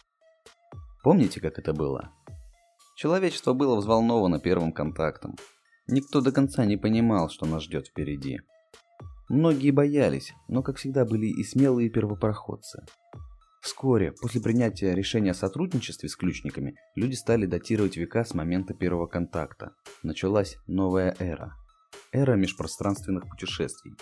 Помните, 1.02 1.40
как 1.40 1.58
это 1.58 1.72
было? 1.72 2.12
Человечество 2.96 3.54
было 3.54 3.76
взволновано 3.76 4.38
первым 4.38 4.72
контактом. 4.72 5.36
Никто 5.86 6.20
до 6.20 6.30
конца 6.30 6.66
не 6.66 6.76
понимал, 6.76 7.30
что 7.30 7.46
нас 7.46 7.62
ждет 7.62 7.88
впереди. 7.88 8.40
Многие 9.30 9.70
боялись, 9.70 10.34
но, 10.48 10.62
как 10.62 10.76
всегда, 10.76 11.04
были 11.04 11.26
и 11.26 11.42
смелые 11.42 11.88
первопроходцы. 11.88 12.84
Вскоре, 13.60 14.12
после 14.12 14.40
принятия 14.40 14.94
решения 14.94 15.32
о 15.32 15.34
сотрудничестве 15.34 16.08
с 16.08 16.16
ключниками, 16.16 16.76
люди 16.94 17.14
стали 17.14 17.44
датировать 17.44 17.96
века 17.96 18.24
с 18.24 18.32
момента 18.32 18.72
первого 18.72 19.06
контакта. 19.06 19.74
Началась 20.02 20.56
новая 20.66 21.14
эра. 21.18 21.54
Эра 22.12 22.36
межпространственных 22.36 23.28
путешествий. 23.28 23.94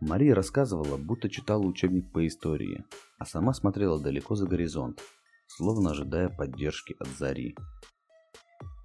Мария 0.00 0.34
рассказывала, 0.34 0.96
будто 0.96 1.28
читала 1.28 1.64
учебник 1.64 2.12
по 2.12 2.24
истории, 2.26 2.84
а 3.18 3.24
сама 3.24 3.52
смотрела 3.52 4.00
далеко 4.00 4.36
за 4.36 4.46
горизонт, 4.46 5.02
словно 5.48 5.90
ожидая 5.90 6.28
поддержки 6.28 6.94
от 7.00 7.08
зари. 7.08 7.56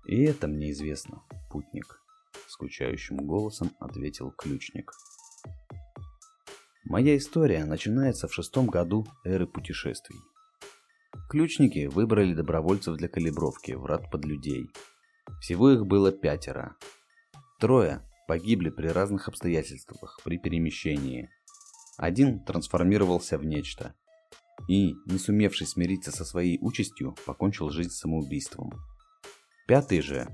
«И 0.07 0.23
это 0.23 0.47
мне 0.47 0.71
известно, 0.71 1.21
путник»,— 1.51 2.01
скучающим 2.47 3.17
голосом 3.17 3.71
ответил 3.79 4.31
ключник. 4.31 4.91
«Моя 6.85 7.17
история 7.17 7.65
начинается 7.65 8.27
в 8.27 8.33
шестом 8.33 8.67
году 8.67 9.05
эры 9.23 9.47
путешествий. 9.47 10.19
Ключники 11.29 11.87
выбрали 11.87 12.33
добровольцев 12.33 12.97
для 12.97 13.07
калибровки 13.07 13.71
врат 13.71 14.09
под 14.11 14.25
людей. 14.25 14.69
Всего 15.39 15.71
их 15.71 15.85
было 15.85 16.11
пятеро. 16.11 16.75
Трое 17.59 18.01
погибли 18.27 18.69
при 18.69 18.87
разных 18.87 19.27
обстоятельствах 19.27 20.19
при 20.23 20.37
перемещении. 20.37 21.29
Один 21.97 22.43
трансформировался 22.43 23.37
в 23.37 23.45
нечто, 23.45 23.95
и, 24.67 24.95
не 25.05 25.17
сумевший 25.17 25.67
смириться 25.67 26.11
со 26.11 26.25
своей 26.25 26.57
участью, 26.61 27.15
покончил 27.25 27.69
жизнь 27.69 27.91
самоубийством. 27.91 28.71
Пятый 29.67 30.01
же, 30.01 30.27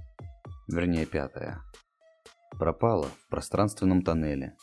вернее 0.68 1.06
пятая, 1.06 1.62
пропала 2.52 3.08
в 3.08 3.30
пространственном 3.30 4.02
тоннеле. 4.02 4.56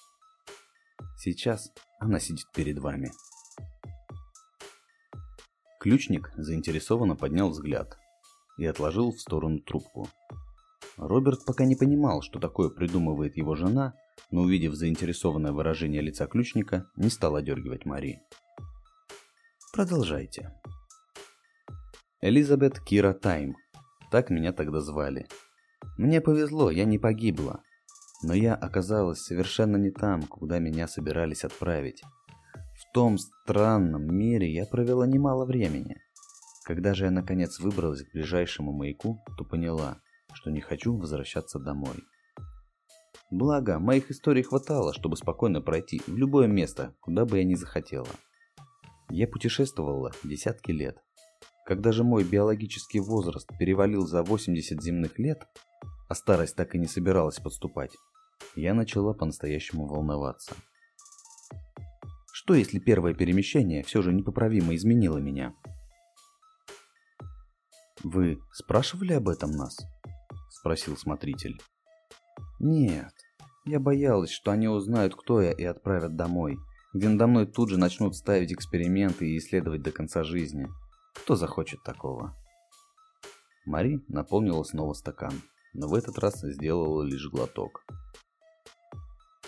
Сейчас 1.17 1.73
она 1.99 2.21
сидит 2.21 2.47
перед 2.55 2.79
вами. 2.79 3.11
Ключник 5.81 6.31
заинтересованно 6.37 7.17
поднял 7.17 7.51
взгляд 7.51 7.97
и 8.59 8.67
отложил 8.67 9.13
в 9.13 9.21
сторону 9.21 9.61
трубку. 9.61 10.09
Роберт 10.97 11.45
пока 11.45 11.65
не 11.65 11.77
понимал, 11.77 12.23
что 12.23 12.39
такое 12.39 12.71
придумывает 12.71 13.37
его 13.37 13.55
жена, 13.55 13.95
но 14.31 14.43
увидев 14.43 14.75
заинтересованное 14.75 15.53
выражение 15.53 16.01
лица 16.01 16.27
ключника, 16.27 16.91
не 16.97 17.11
стал 17.11 17.37
одергивать 17.37 17.85
Мари. 17.85 18.21
Продолжайте. 19.73 20.53
Элизабет 22.23 22.81
Кира 22.81 23.13
Тайм. 23.13 23.57
Так 24.11 24.31
меня 24.31 24.53
тогда 24.53 24.81
звали. 24.81 25.27
Мне 25.99 26.21
повезло, 26.21 26.71
я 26.71 26.85
не 26.85 26.99
погибла. 26.99 27.63
Но 28.23 28.35
я 28.35 28.55
оказалась 28.55 29.21
совершенно 29.21 29.77
не 29.77 29.91
там, 29.91 30.23
куда 30.23 30.59
меня 30.59 30.89
собирались 30.89 31.45
отправить. 31.45 32.03
В 32.75 32.93
том 32.93 33.19
странном 33.19 34.07
мире 34.15 34.53
я 34.53 34.67
провела 34.67 35.07
немало 35.07 35.45
времени. 35.45 35.97
Когда 36.65 36.95
же 36.95 37.05
я 37.05 37.11
наконец 37.11 37.61
выбралась 37.61 38.03
к 38.03 38.13
ближайшему 38.13 38.73
маяку, 38.73 39.23
то 39.39 39.45
поняла, 39.45 40.01
что 40.33 40.51
не 40.51 40.61
хочу 40.61 40.97
возвращаться 40.97 41.59
домой. 41.59 42.05
Благо, 43.31 43.79
моих 43.79 44.11
историй 44.11 44.43
хватало, 44.43 44.93
чтобы 44.93 45.17
спокойно 45.17 45.61
пройти 45.61 46.01
в 46.07 46.17
любое 46.17 46.47
место, 46.47 46.95
куда 47.01 47.25
бы 47.25 47.39
я 47.39 47.45
ни 47.45 47.55
захотела. 47.55 48.09
Я 49.11 49.27
путешествовала 49.27 50.13
десятки 50.25 50.71
лет. 50.71 50.99
Когда 51.65 51.93
же 51.93 52.05
мой 52.05 52.25
биологический 52.25 53.01
возраст 53.01 53.49
перевалил 53.59 54.07
за 54.07 54.23
80 54.23 54.81
земных 54.83 55.19
лет, 55.19 55.47
а 56.09 56.15
старость 56.15 56.57
так 56.57 56.75
и 56.75 56.79
не 56.79 56.87
собиралась 56.87 57.39
подступать, 57.39 57.93
я 58.55 58.75
начала 58.75 59.13
по-настоящему 59.13 59.87
волноваться. 59.87 60.55
Что 62.33 62.55
если 62.55 62.79
первое 62.79 63.15
перемещение 63.15 63.83
все 63.83 64.03
же 64.03 64.13
непоправимо 64.13 64.75
изменило 64.75 65.19
меня? 65.19 65.55
«Вы 68.05 68.39
спрашивали 68.53 69.15
об 69.15 69.29
этом 69.29 69.51
нас?»– 69.53 69.79
спросил 70.51 70.97
смотритель. 70.97 71.61
«Нет, 72.61 73.13
я 73.65 73.81
боялась, 73.81 74.31
что 74.31 74.51
они 74.51 74.69
узнают, 74.69 75.17
кто 75.17 75.41
я, 75.41 75.53
и 75.53 75.65
отправят 75.65 76.15
домой 76.15 76.59
где 76.97 77.09
надо 77.09 77.27
мной 77.27 77.47
тут 77.47 77.69
же 77.69 77.79
начнут 77.79 78.17
ставить 78.17 78.53
эксперименты 78.53 79.29
и 79.29 79.37
исследовать 79.37 79.83
до 79.83 79.93
конца 79.93 80.25
жизни. 80.25 80.67
Кто 81.15 81.37
захочет 81.37 81.83
такого? 81.83 82.35
Мари 83.67 84.03
наполнила 84.09 84.63
снова 84.63 84.95
стакан, 84.95 85.33
но 85.77 85.89
в 85.89 85.95
этот 85.95 86.19
раз 86.19 86.41
сделала 86.41 87.03
лишь 87.03 87.29
глоток. 87.29 87.85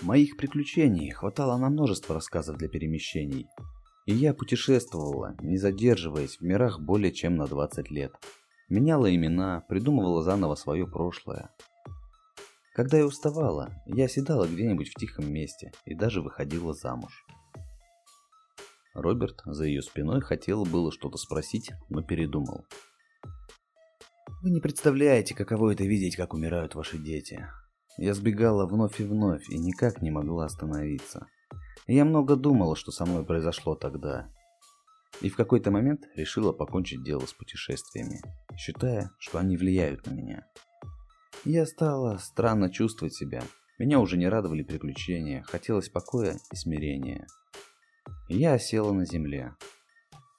Моих 0.02 0.36
приключений 0.36 1.10
хватало 1.10 1.56
на 1.56 1.70
множество 1.70 2.14
рассказов 2.14 2.58
для 2.58 2.68
перемещений. 2.68 3.46
И 4.06 4.14
я 4.14 4.32
путешествовала, 4.32 5.34
не 5.40 5.56
задерживаясь 5.56 6.36
в 6.38 6.42
мирах 6.42 6.80
более 6.80 7.12
чем 7.12 7.36
на 7.36 7.46
20 7.46 7.90
лет. 7.90 8.12
Меняла 8.68 9.12
имена, 9.14 9.64
придумывала 9.68 10.22
заново 10.22 10.54
свое 10.54 10.86
прошлое. 10.86 11.50
Когда 12.74 12.98
я 12.98 13.06
уставала, 13.06 13.72
я 13.86 14.04
оседала 14.04 14.46
где-нибудь 14.46 14.88
в 14.90 14.94
тихом 14.94 15.32
месте 15.32 15.72
и 15.84 15.94
даже 15.94 16.22
выходила 16.22 16.74
замуж. 16.74 17.26
Роберт 18.94 19.42
за 19.46 19.64
ее 19.64 19.82
спиной 19.82 20.20
хотел 20.20 20.64
было 20.64 20.92
что-то 20.92 21.16
спросить, 21.16 21.70
но 21.88 22.02
передумал. 22.02 22.66
Вы 24.40 24.50
не 24.50 24.60
представляете, 24.60 25.34
каково 25.34 25.72
это 25.72 25.82
видеть, 25.82 26.14
как 26.14 26.32
умирают 26.32 26.76
ваши 26.76 26.96
дети. 26.96 27.44
Я 27.96 28.14
сбегала 28.14 28.66
вновь 28.66 29.00
и 29.00 29.04
вновь 29.04 29.50
и 29.50 29.58
никак 29.58 30.00
не 30.00 30.12
могла 30.12 30.44
остановиться. 30.44 31.26
Я 31.88 32.04
много 32.04 32.36
думала, 32.36 32.76
что 32.76 32.92
со 32.92 33.04
мной 33.04 33.24
произошло 33.26 33.74
тогда. 33.74 34.30
И 35.20 35.28
в 35.28 35.34
какой-то 35.34 35.72
момент 35.72 36.02
решила 36.14 36.52
покончить 36.52 37.02
дело 37.02 37.26
с 37.26 37.32
путешествиями, 37.32 38.20
считая, 38.56 39.10
что 39.18 39.40
они 39.40 39.56
влияют 39.56 40.06
на 40.06 40.12
меня. 40.12 40.46
Я 41.44 41.66
стала 41.66 42.18
странно 42.18 42.70
чувствовать 42.70 43.14
себя. 43.14 43.42
Меня 43.80 43.98
уже 43.98 44.16
не 44.16 44.28
радовали 44.28 44.62
приключения, 44.62 45.42
хотелось 45.42 45.88
покоя 45.88 46.36
и 46.52 46.56
смирения. 46.56 47.26
Я 48.28 48.52
осела 48.52 48.92
на 48.92 49.04
земле. 49.04 49.56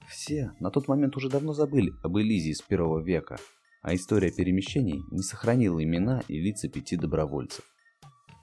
Все 0.08 0.52
на 0.58 0.70
тот 0.70 0.88
момент 0.88 1.18
уже 1.18 1.28
давно 1.28 1.52
забыли 1.52 1.92
об 2.02 2.16
Элизе 2.16 2.50
из 2.50 2.62
первого 2.62 3.00
века, 3.00 3.36
а 3.82 3.94
история 3.94 4.30
перемещений 4.30 5.02
не 5.10 5.22
сохранила 5.22 5.82
имена 5.82 6.22
и 6.28 6.40
лица 6.40 6.68
пяти 6.68 6.96
добровольцев. 6.96 7.64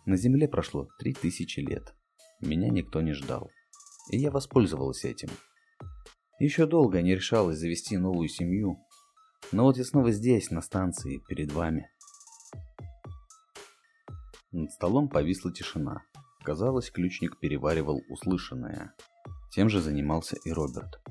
На 0.06 0.17
земле 0.17 0.47
прошло 0.47 0.88
три 1.00 1.13
тысячи 1.13 1.60
лет. 1.60 1.93
Меня 2.39 2.69
никто 2.69 3.02
не 3.02 3.13
ждал. 3.13 3.50
И 4.10 4.17
я 4.17 4.32
воспользовалась 4.32 5.04
этим. 5.04 5.30
Еще 6.39 6.65
долго 6.65 7.02
не 7.02 7.15
решалась 7.15 7.58
завести 7.58 7.97
новую 7.97 8.30
семью. 8.30 8.78
Но 9.52 9.63
вот 9.63 9.78
я 9.78 9.84
снова 9.84 10.12
здесь, 10.12 10.50
на 10.52 10.62
станции, 10.62 11.21
перед 11.28 11.52
вами. 11.52 11.89
Над 14.52 14.71
столом 14.71 15.10
повисла 15.10 15.52
тишина. 15.52 16.04
Казалось, 16.43 16.89
ключник 16.89 17.39
переваривал 17.39 18.02
услышанное. 18.10 18.93
Тем 19.52 19.69
же 19.69 19.82
занимался 19.82 20.38
и 20.45 20.52
Роберт. 20.52 21.02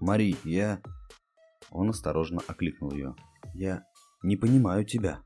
«Мари, 0.00 0.36
я...» 0.44 0.80
Он 1.70 1.90
осторожно 1.90 2.40
окликнул 2.46 2.92
ее. 2.92 3.14
«Я 3.58 3.86
не 4.22 4.36
понимаю 4.36 4.84
тебя». 4.84 5.22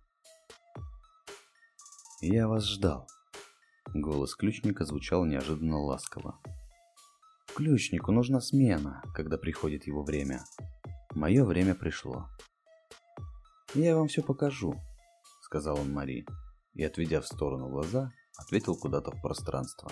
«Я 2.21 2.47
вас 2.47 2.65
ждал». 2.65 3.09
Голос 3.93 4.37
ключника 4.37 4.85
звучал 4.85 5.25
неожиданно 5.25 5.81
ласково. 5.81 6.41
«Ключнику 7.57 8.13
нужна 8.13 8.41
смена, 8.41 9.03
когда 9.15 9.37
приходит 9.37 9.89
его 9.89 10.05
время. 10.05 10.45
Мое 11.13 11.45
время 11.45 11.75
пришло». 11.75 12.29
«Я 13.75 13.97
вам 13.97 14.07
все 14.07 14.23
покажу»,— 14.23 14.75
сказал 15.43 15.81
он 15.81 15.93
Мари, 15.93 16.25
и, 16.75 16.85
отведя 16.85 17.21
в 17.21 17.27
сторону 17.27 17.69
глаза, 17.69 18.13
ответил 18.39 18.77
куда-то 18.77 19.11
в 19.11 19.21
пространство. 19.21 19.91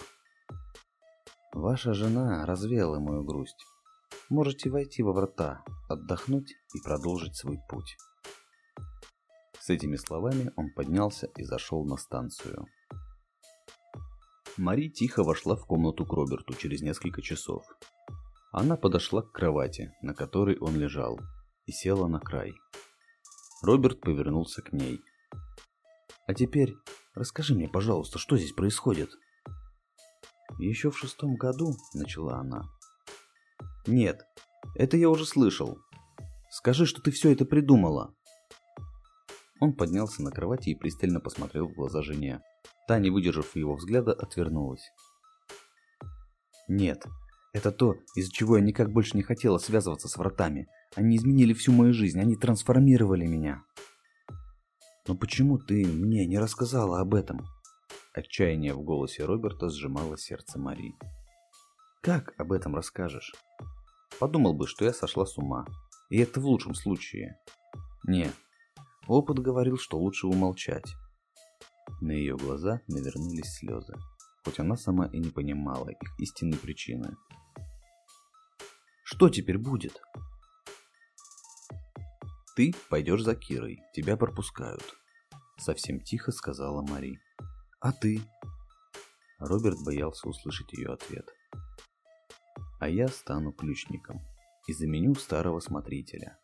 Ваша 1.53 1.93
жена 1.93 2.47
развеяла 2.47 3.01
мою 3.01 3.25
грусть. 3.25 3.65
Можете 4.31 4.71
войти 4.71 5.03
во 5.03 5.13
врата, 5.13 5.65
отдохнуть 5.89 6.55
и 6.75 6.81
продолжить 6.85 7.35
свой 7.35 7.59
путь. 7.69 7.97
С 9.69 9.71
этими 9.71 9.97
словами 9.97 10.51
он 10.57 10.71
поднялся 10.71 11.27
и 11.37 11.45
зашел 11.45 11.85
на 11.85 11.99
станцию. 11.99 12.69
Мари 14.57 14.89
тихо 14.89 15.23
вошла 15.23 15.57
в 15.57 15.67
комнату 15.67 16.07
к 16.07 16.13
Роберту 16.15 16.55
через 16.55 16.81
несколько 16.81 17.21
часов. 17.21 17.67
Она 18.51 18.79
подошла 18.79 19.21
к 19.21 19.31
кровати, 19.31 19.93
на 20.01 20.15
которой 20.15 20.57
он 20.57 20.75
лежал, 20.79 21.21
и 21.67 21.73
села 21.73 22.07
на 22.07 22.19
край. 22.19 22.55
Роберт 23.61 24.01
повернулся 24.01 24.63
к 24.63 24.73
ней. 24.73 25.03
«А 26.27 26.33
теперь 26.33 26.75
расскажи 27.15 27.55
мне, 27.55 27.69
пожалуйста, 27.69 28.19
что 28.19 28.39
здесь 28.39 28.53
происходит?» 28.55 29.11
Еще 30.59 30.91
в 30.91 30.97
шестом 30.97 31.37
году, 31.37 31.77
начала 31.93 32.39
она. 32.39 32.63
Нет, 33.87 34.25
это 34.77 34.97
я 34.97 35.11
уже 35.11 35.27
слышал. 35.27 35.77
Скажи, 36.49 36.87
что 36.87 37.03
ты 37.03 37.11
все 37.11 37.33
это 37.33 37.45
придумала. 37.45 38.15
Он 39.61 39.73
поднялся 39.73 40.23
на 40.23 40.31
кровати 40.31 40.71
и 40.71 40.75
пристально 40.75 41.21
посмотрел 41.21 41.69
в 41.69 41.75
глаза 41.75 42.03
жене. 42.03 42.41
Та, 42.87 42.99
не 42.99 43.11
выдержав 43.11 43.57
его 43.57 43.75
взгляда, 43.75 44.13
отвернулась. 44.13 44.91
Нет, 46.69 47.05
это 47.53 47.73
то, 47.73 47.97
из-за 48.15 48.31
чего 48.31 48.57
я 48.59 48.63
никак 48.63 48.93
больше 48.93 49.17
не 49.17 49.23
хотела 49.23 49.59
связываться 49.59 50.09
с 50.09 50.17
вратами. 50.17 50.69
Они 50.95 51.17
изменили 51.17 51.55
всю 51.55 51.73
мою 51.73 51.93
жизнь, 51.93 52.21
они 52.21 52.37
трансформировали 52.37 53.27
меня. 53.27 53.63
Но 55.07 55.17
почему 55.17 55.59
ты 55.59 55.87
мне 55.87 56.27
не 56.27 56.39
рассказала 56.39 57.01
об 57.01 57.15
этом? 57.15 57.41
Отчаяние 58.13 58.75
в 58.75 58.83
голосе 58.83 59.25
Роберта 59.25 59.71
сжимало 59.71 60.19
сердце 60.19 60.59
Мари. 60.59 60.95
«Как 62.03 62.35
об 62.39 62.53
этом 62.53 62.75
расскажешь?» 62.75 63.35
Подумал 64.19 64.55
бы, 64.55 64.67
что 64.67 64.85
я 64.85 64.93
сошла 64.93 65.25
с 65.25 65.39
ума. 65.39 65.65
И 66.11 66.19
это 66.19 66.41
в 66.41 66.47
лучшем 66.47 66.75
случае. 66.75 67.39
Не, 68.05 68.31
опыт 69.09 69.39
говорил, 69.39 69.77
что 69.77 69.99
лучше 69.99 70.27
умолчать. 70.27 70.95
На 72.01 72.13
ее 72.13 72.37
глаза 72.37 72.81
навернулись 72.87 73.57
слезы, 73.59 73.95
хоть 74.45 74.61
она 74.61 74.77
сама 74.77 75.07
и 75.07 75.19
не 75.19 75.31
понимала 75.31 75.89
их 75.89 76.21
истинной 76.21 76.59
причины. 76.59 77.17
«Что 79.05 79.29
теперь 79.29 79.59
будет?» 79.59 80.01
«Ты 82.55 82.75
пойдешь 82.91 83.23
за 83.23 83.35
Кирой, 83.35 83.81
тебя 83.95 84.17
пропускают»,— 84.17 84.85
совсем 85.59 86.01
тихо 86.01 86.31
сказала 86.31 86.83
Мари. 86.83 87.19
А 87.81 87.93
ты? 87.93 88.21
Роберт 89.39 89.79
боялся 89.85 90.29
услышать 90.29 90.73
ее 90.73 90.93
ответ. 90.93 91.29
А 92.81 92.89
я 92.89 93.07
стану 93.07 93.53
ключником 93.53 94.21
и 94.67 94.73
заменю 94.73 95.15
старого 95.15 95.61
смотрителя. 95.61 96.41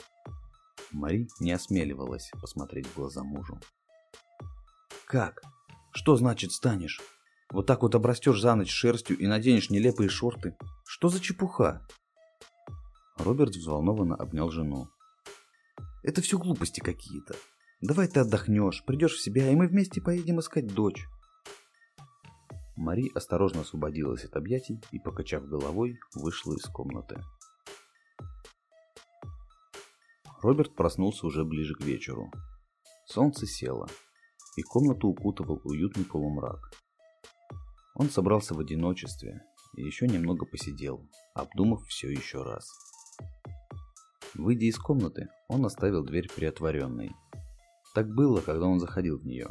Мари 0.94 1.26
не 1.40 1.50
осмеливалась 1.50 2.30
посмотреть 2.40 2.86
в 2.86 2.94
глаза 2.94 3.24
мужу. 3.24 3.58
Как? 5.06 5.42
Что 5.92 6.16
значит 6.16 6.52
станешь? 6.52 7.00
Вот 7.50 7.66
так 7.66 7.82
вот 7.82 7.96
обрастешь 7.96 8.40
за 8.40 8.54
ночь 8.54 8.70
шерстью 8.70 9.18
и 9.18 9.26
наденешь 9.26 9.70
нелепые 9.70 10.08
шорты? 10.08 10.56
Что 10.86 11.08
за 11.08 11.20
чепуха? 11.20 11.86
Роберт 13.16 13.56
взволнованно 13.56 14.14
обнял 14.14 14.50
жену. 14.50 14.88
Это 16.04 16.22
все 16.22 16.38
глупости 16.38 16.80
какие-то. 16.80 17.34
Давай 17.80 18.06
ты 18.06 18.20
отдохнешь, 18.20 18.84
придешь 18.84 19.14
в 19.14 19.20
себя, 19.20 19.50
и 19.50 19.56
мы 19.56 19.66
вместе 19.66 20.00
поедем 20.00 20.38
искать 20.38 20.72
дочь. 20.72 21.06
Мари 22.76 23.10
осторожно 23.14 23.62
освободилась 23.62 24.24
от 24.24 24.36
объятий 24.36 24.80
и, 24.92 24.98
покачав 25.00 25.46
головой, 25.46 25.98
вышла 26.14 26.54
из 26.54 26.64
комнаты. 26.64 27.20
Роберт 30.44 30.74
проснулся 30.74 31.26
уже 31.26 31.42
ближе 31.42 31.74
к 31.74 31.80
вечеру. 31.80 32.30
Солнце 33.06 33.46
село, 33.46 33.86
и 34.58 34.62
комнату 34.62 35.08
укутывал 35.08 35.58
уютный 35.64 36.04
полумрак. 36.04 36.70
Он 37.94 38.10
собрался 38.10 38.52
в 38.52 38.58
одиночестве 38.58 39.40
и 39.74 39.82
еще 39.82 40.06
немного 40.06 40.44
посидел, 40.44 41.08
обдумав 41.34 41.86
все 41.86 42.10
еще 42.10 42.42
раз. 42.42 42.68
Выйдя 44.34 44.66
из 44.66 44.76
комнаты, 44.76 45.28
он 45.48 45.64
оставил 45.64 46.04
дверь 46.04 46.28
приотворенной. 46.30 47.12
Так 47.94 48.08
было, 48.08 48.42
когда 48.42 48.66
он 48.66 48.80
заходил 48.80 49.18
в 49.18 49.24
нее. 49.24 49.48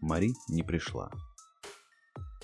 Мари 0.00 0.30
не 0.48 0.62
пришла. 0.62 1.10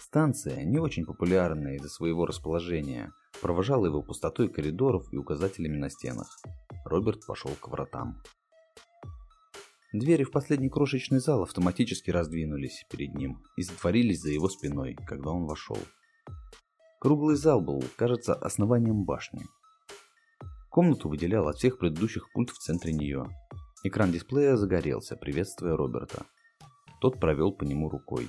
Станция, 0.00 0.64
не 0.64 0.80
очень 0.80 1.04
популярная 1.04 1.76
из-за 1.76 1.90
своего 1.90 2.26
расположения, 2.26 3.12
провожала 3.44 3.84
его 3.84 4.00
пустотой 4.00 4.48
коридоров 4.48 5.12
и 5.12 5.18
указателями 5.18 5.76
на 5.76 5.90
стенах. 5.90 6.40
Роберт 6.86 7.26
пошел 7.26 7.50
к 7.60 7.68
вратам. 7.68 8.22
Двери 9.92 10.24
в 10.24 10.30
последний 10.30 10.70
крошечный 10.70 11.18
зал 11.18 11.42
автоматически 11.42 12.10
раздвинулись 12.10 12.86
перед 12.90 13.14
ним 13.14 13.42
и 13.58 13.62
затворились 13.62 14.22
за 14.22 14.30
его 14.30 14.48
спиной, 14.48 14.96
когда 15.06 15.28
он 15.28 15.44
вошел. 15.44 15.76
Круглый 17.00 17.36
зал 17.36 17.60
был, 17.60 17.84
кажется, 17.96 18.32
основанием 18.32 19.04
башни. 19.04 19.42
Комнату 20.70 21.10
выделял 21.10 21.46
от 21.46 21.56
всех 21.56 21.78
предыдущих 21.78 22.32
пульт 22.32 22.48
в 22.48 22.56
центре 22.56 22.94
нее. 22.94 23.26
Экран 23.82 24.10
дисплея 24.10 24.56
загорелся, 24.56 25.16
приветствуя 25.16 25.76
Роберта. 25.76 26.24
Тот 27.02 27.20
провел 27.20 27.52
по 27.52 27.64
нему 27.64 27.90
рукой 27.90 28.26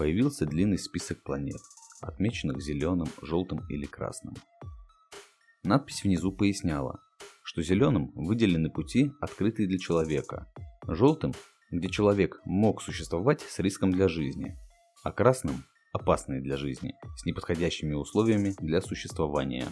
появился 0.00 0.46
длинный 0.46 0.78
список 0.78 1.22
планет, 1.22 1.60
отмеченных 2.00 2.60
зеленым, 2.60 3.08
желтым 3.22 3.60
или 3.68 3.86
красным. 3.86 4.34
Надпись 5.62 6.04
внизу 6.04 6.32
поясняла, 6.32 7.00
что 7.42 7.62
зеленым 7.62 8.10
выделены 8.14 8.70
пути, 8.70 9.12
открытые 9.20 9.68
для 9.68 9.78
человека, 9.78 10.50
желтым, 10.86 11.34
где 11.70 11.88
человек 11.88 12.40
мог 12.44 12.82
существовать 12.82 13.40
с 13.42 13.58
риском 13.58 13.92
для 13.92 14.08
жизни, 14.08 14.56
а 15.04 15.12
красным, 15.12 15.64
опасные 15.92 16.40
для 16.40 16.56
жизни, 16.56 16.94
с 17.16 17.24
неподходящими 17.24 17.94
условиями 17.94 18.54
для 18.58 18.80
существования. 18.80 19.66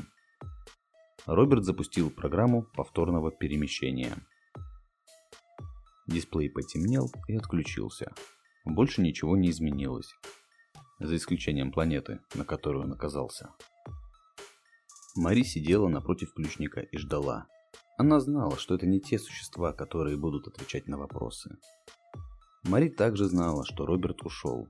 Роберт 1.27 1.64
запустил 1.64 2.11
программу 2.11 2.62
повторного 2.62 3.31
перемещения. 3.31 4.14
Дисплей 6.07 6.49
потемнел 6.49 7.11
и 7.29 7.37
отключился. 7.37 8.12
Больше 8.64 9.03
ничего 9.03 9.37
не 9.37 9.51
изменилось. 9.51 10.11
За 11.01 11.17
исключением 11.17 11.71
планеты, 11.71 12.21
на 12.35 12.45
которую 12.45 12.85
он 12.85 12.93
оказался. 12.93 13.51
Мари 15.15 15.43
сидела 15.43 15.89
напротив 15.89 16.33
ключника 16.35 16.81
и 16.81 16.97
ждала. 16.99 17.47
Она 17.97 18.21
знала, 18.21 18.57
что 18.57 18.75
это 18.75 18.87
не 18.87 19.01
те 19.01 19.19
существа, 19.19 19.73
которые 19.73 20.17
будут 20.17 20.47
отвечать 20.47 20.87
на 20.87 20.99
вопросы. 20.99 21.57
Мари 22.65 22.89
также 22.89 23.25
знала, 23.25 23.65
что 23.65 23.87
Роберт 23.87 24.23
ушел. 24.23 24.69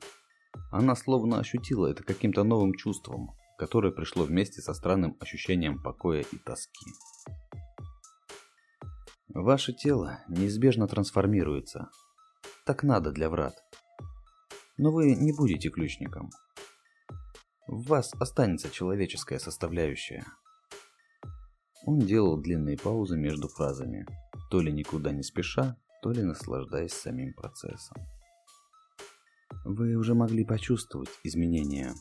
Она 0.71 0.97
словно 0.97 1.39
ощутила 1.39 1.87
это 1.87 2.03
каким-то 2.03 2.45
новым 2.45 2.75
чувством, 2.75 3.31
которое 3.59 3.93
пришло 3.93 4.25
вместе 4.25 4.61
со 4.61 4.73
странным 4.73 5.17
ощущением 5.21 5.83
покоя 5.83 6.25
и 6.31 6.39
тоски. 6.39 6.91
Ваше 9.29 9.73
тело 9.73 10.21
неизбежно 10.29 10.89
трансформируется. 10.89 11.91
Так 12.65 12.83
надо 12.83 13.13
для 13.13 13.29
врат. 13.29 13.55
Но 14.79 14.91
вы 14.91 15.15
не 15.15 15.33
будете 15.33 15.69
ключником. 15.71 16.31
В 17.67 17.89
вас 17.89 18.15
останется 18.15 18.71
человеческая 18.71 19.39
составляющая. 19.39 20.25
Он 21.85 21.99
делал 21.99 22.41
длинные 22.41 22.77
паузы 22.77 23.17
между 23.17 23.49
фразами, 23.49 24.07
то 24.51 24.61
ли 24.61 24.73
никуда 24.73 25.13
не 25.13 25.23
спеша, 25.23 25.77
то 26.03 26.13
ли 26.13 26.23
наслаждаясь 26.23 26.93
самим 26.93 27.35
процессом. 27.35 27.97
Вы 29.65 29.97
уже 29.97 30.15
могли 30.15 30.45
почувствовать 30.45 31.11
изменения. 31.25 31.93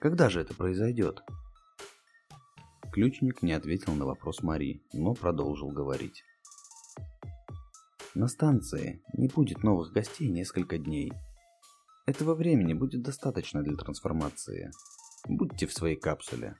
Когда 0.00 0.28
же 0.28 0.40
это 0.40 0.54
произойдет? 0.54 1.22
Ключник 2.92 3.42
не 3.42 3.52
ответил 3.52 3.94
на 3.94 4.06
вопрос 4.06 4.42
Мари, 4.42 4.82
но 4.92 5.14
продолжил 5.14 5.70
говорить. 5.70 6.24
На 8.14 8.26
станции 8.26 9.00
не 9.12 9.28
будет 9.28 9.62
новых 9.62 9.92
гостей 9.92 10.28
несколько 10.28 10.78
дней. 10.78 11.12
Этого 12.08 12.34
времени 12.34 12.72
будет 12.72 13.02
достаточно 13.02 13.62
для 13.62 13.76
трансформации. 13.76 14.70
Будьте 15.28 15.66
в 15.66 15.74
своей 15.74 15.94
капсуле. 15.94 16.56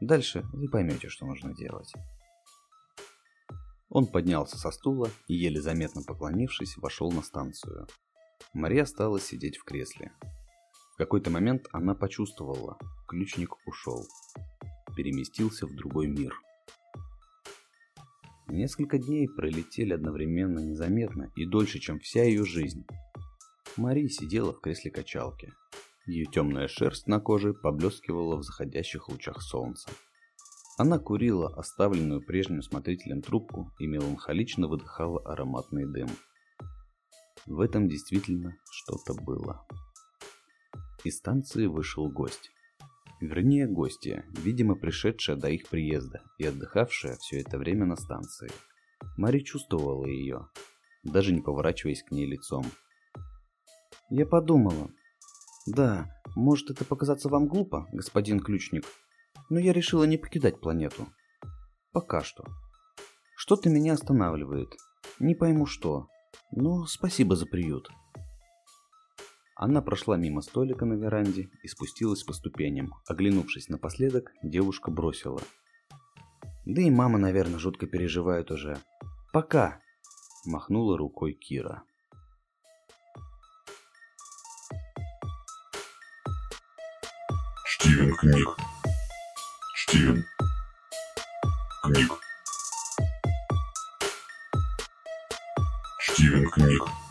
Дальше 0.00 0.42
вы 0.54 0.70
поймете, 0.70 1.10
что 1.10 1.26
нужно 1.26 1.54
делать. 1.54 1.92
Он 3.90 4.06
поднялся 4.06 4.56
со 4.56 4.70
стула 4.70 5.10
и, 5.28 5.34
еле 5.34 5.60
заметно 5.60 6.00
поклонившись, 6.00 6.78
вошел 6.78 7.12
на 7.12 7.20
станцию. 7.20 7.86
Мария 8.54 8.86
стала 8.86 9.20
сидеть 9.20 9.58
в 9.58 9.64
кресле. 9.64 10.12
В 10.94 10.96
какой-то 10.96 11.28
момент 11.28 11.66
она 11.72 11.94
почувствовала, 11.94 12.78
ключник 13.06 13.54
ушел. 13.66 14.06
Переместился 14.96 15.66
в 15.66 15.76
другой 15.76 16.06
мир. 16.06 16.40
Несколько 18.48 18.96
дней 18.96 19.28
пролетели 19.28 19.92
одновременно 19.92 20.60
незаметно 20.60 21.30
и 21.36 21.44
дольше, 21.44 21.80
чем 21.80 22.00
вся 22.00 22.24
ее 22.24 22.46
жизнь. 22.46 22.86
Мария 23.76 24.08
сидела 24.08 24.52
в 24.52 24.60
кресле 24.60 24.90
качалки. 24.90 25.52
Ее 26.06 26.26
темная 26.26 26.68
шерсть 26.68 27.06
на 27.06 27.18
коже 27.18 27.54
поблескивала 27.54 28.36
в 28.36 28.42
заходящих 28.42 29.08
лучах 29.08 29.42
солнца. 29.42 29.90
Она 30.76 30.98
курила 30.98 31.54
оставленную 31.56 32.24
прежним 32.24 32.62
смотрителем 32.62 33.22
трубку 33.22 33.72
и 33.78 33.86
меланхолично 33.86 34.68
выдыхала 34.68 35.20
ароматный 35.24 35.86
дым. 35.86 36.08
В 37.46 37.60
этом 37.60 37.88
действительно 37.88 38.56
что-то 38.70 39.14
было. 39.14 39.66
Из 41.04 41.18
станции 41.18 41.66
вышел 41.66 42.10
гость. 42.10 42.50
Вернее, 43.20 43.66
гостья, 43.66 44.24
видимо, 44.30 44.74
пришедшая 44.74 45.36
до 45.36 45.48
их 45.48 45.68
приезда 45.68 46.22
и 46.38 46.44
отдыхавшая 46.44 47.16
все 47.16 47.40
это 47.40 47.58
время 47.58 47.86
на 47.86 47.96
станции. 47.96 48.50
Мари 49.16 49.40
чувствовала 49.40 50.06
ее, 50.06 50.48
даже 51.02 51.32
не 51.32 51.40
поворачиваясь 51.40 52.02
к 52.02 52.10
ней 52.10 52.26
лицом. 52.26 52.64
Я 54.10 54.26
подумала. 54.26 54.90
Да, 55.66 56.10
может 56.36 56.70
это 56.70 56.84
показаться 56.84 57.28
вам 57.28 57.48
глупо, 57.48 57.88
господин 57.92 58.40
ключник, 58.40 58.84
но 59.48 59.58
я 59.58 59.72
решила 59.72 60.04
не 60.04 60.18
покидать 60.18 60.60
планету. 60.60 61.06
Пока 61.92 62.22
что. 62.22 62.44
Что-то 63.36 63.70
меня 63.70 63.94
останавливает. 63.94 64.68
Не 65.18 65.34
пойму 65.34 65.66
что. 65.66 66.08
Но 66.50 66.86
спасибо 66.86 67.36
за 67.36 67.46
приют. 67.46 67.88
Она 69.56 69.80
прошла 69.80 70.16
мимо 70.16 70.40
столика 70.42 70.84
на 70.84 70.94
веранде 70.94 71.48
и 71.62 71.68
спустилась 71.68 72.24
по 72.24 72.32
ступеням. 72.32 72.92
Оглянувшись 73.06 73.68
напоследок, 73.68 74.32
девушка 74.42 74.90
бросила. 74.90 75.40
Да 76.66 76.82
и 76.82 76.90
мама, 76.90 77.18
наверное, 77.18 77.58
жутко 77.58 77.86
переживает 77.86 78.50
уже. 78.50 78.78
Пока! 79.32 79.80
Махнула 80.44 80.98
рукой 80.98 81.34
Кира. 81.34 81.84
Стивен 88.14 88.32
Книг. 88.32 88.48
Стивен 89.74 90.24
Книг. 91.82 92.12
Стивен 96.00 96.50
Книг. 96.50 97.03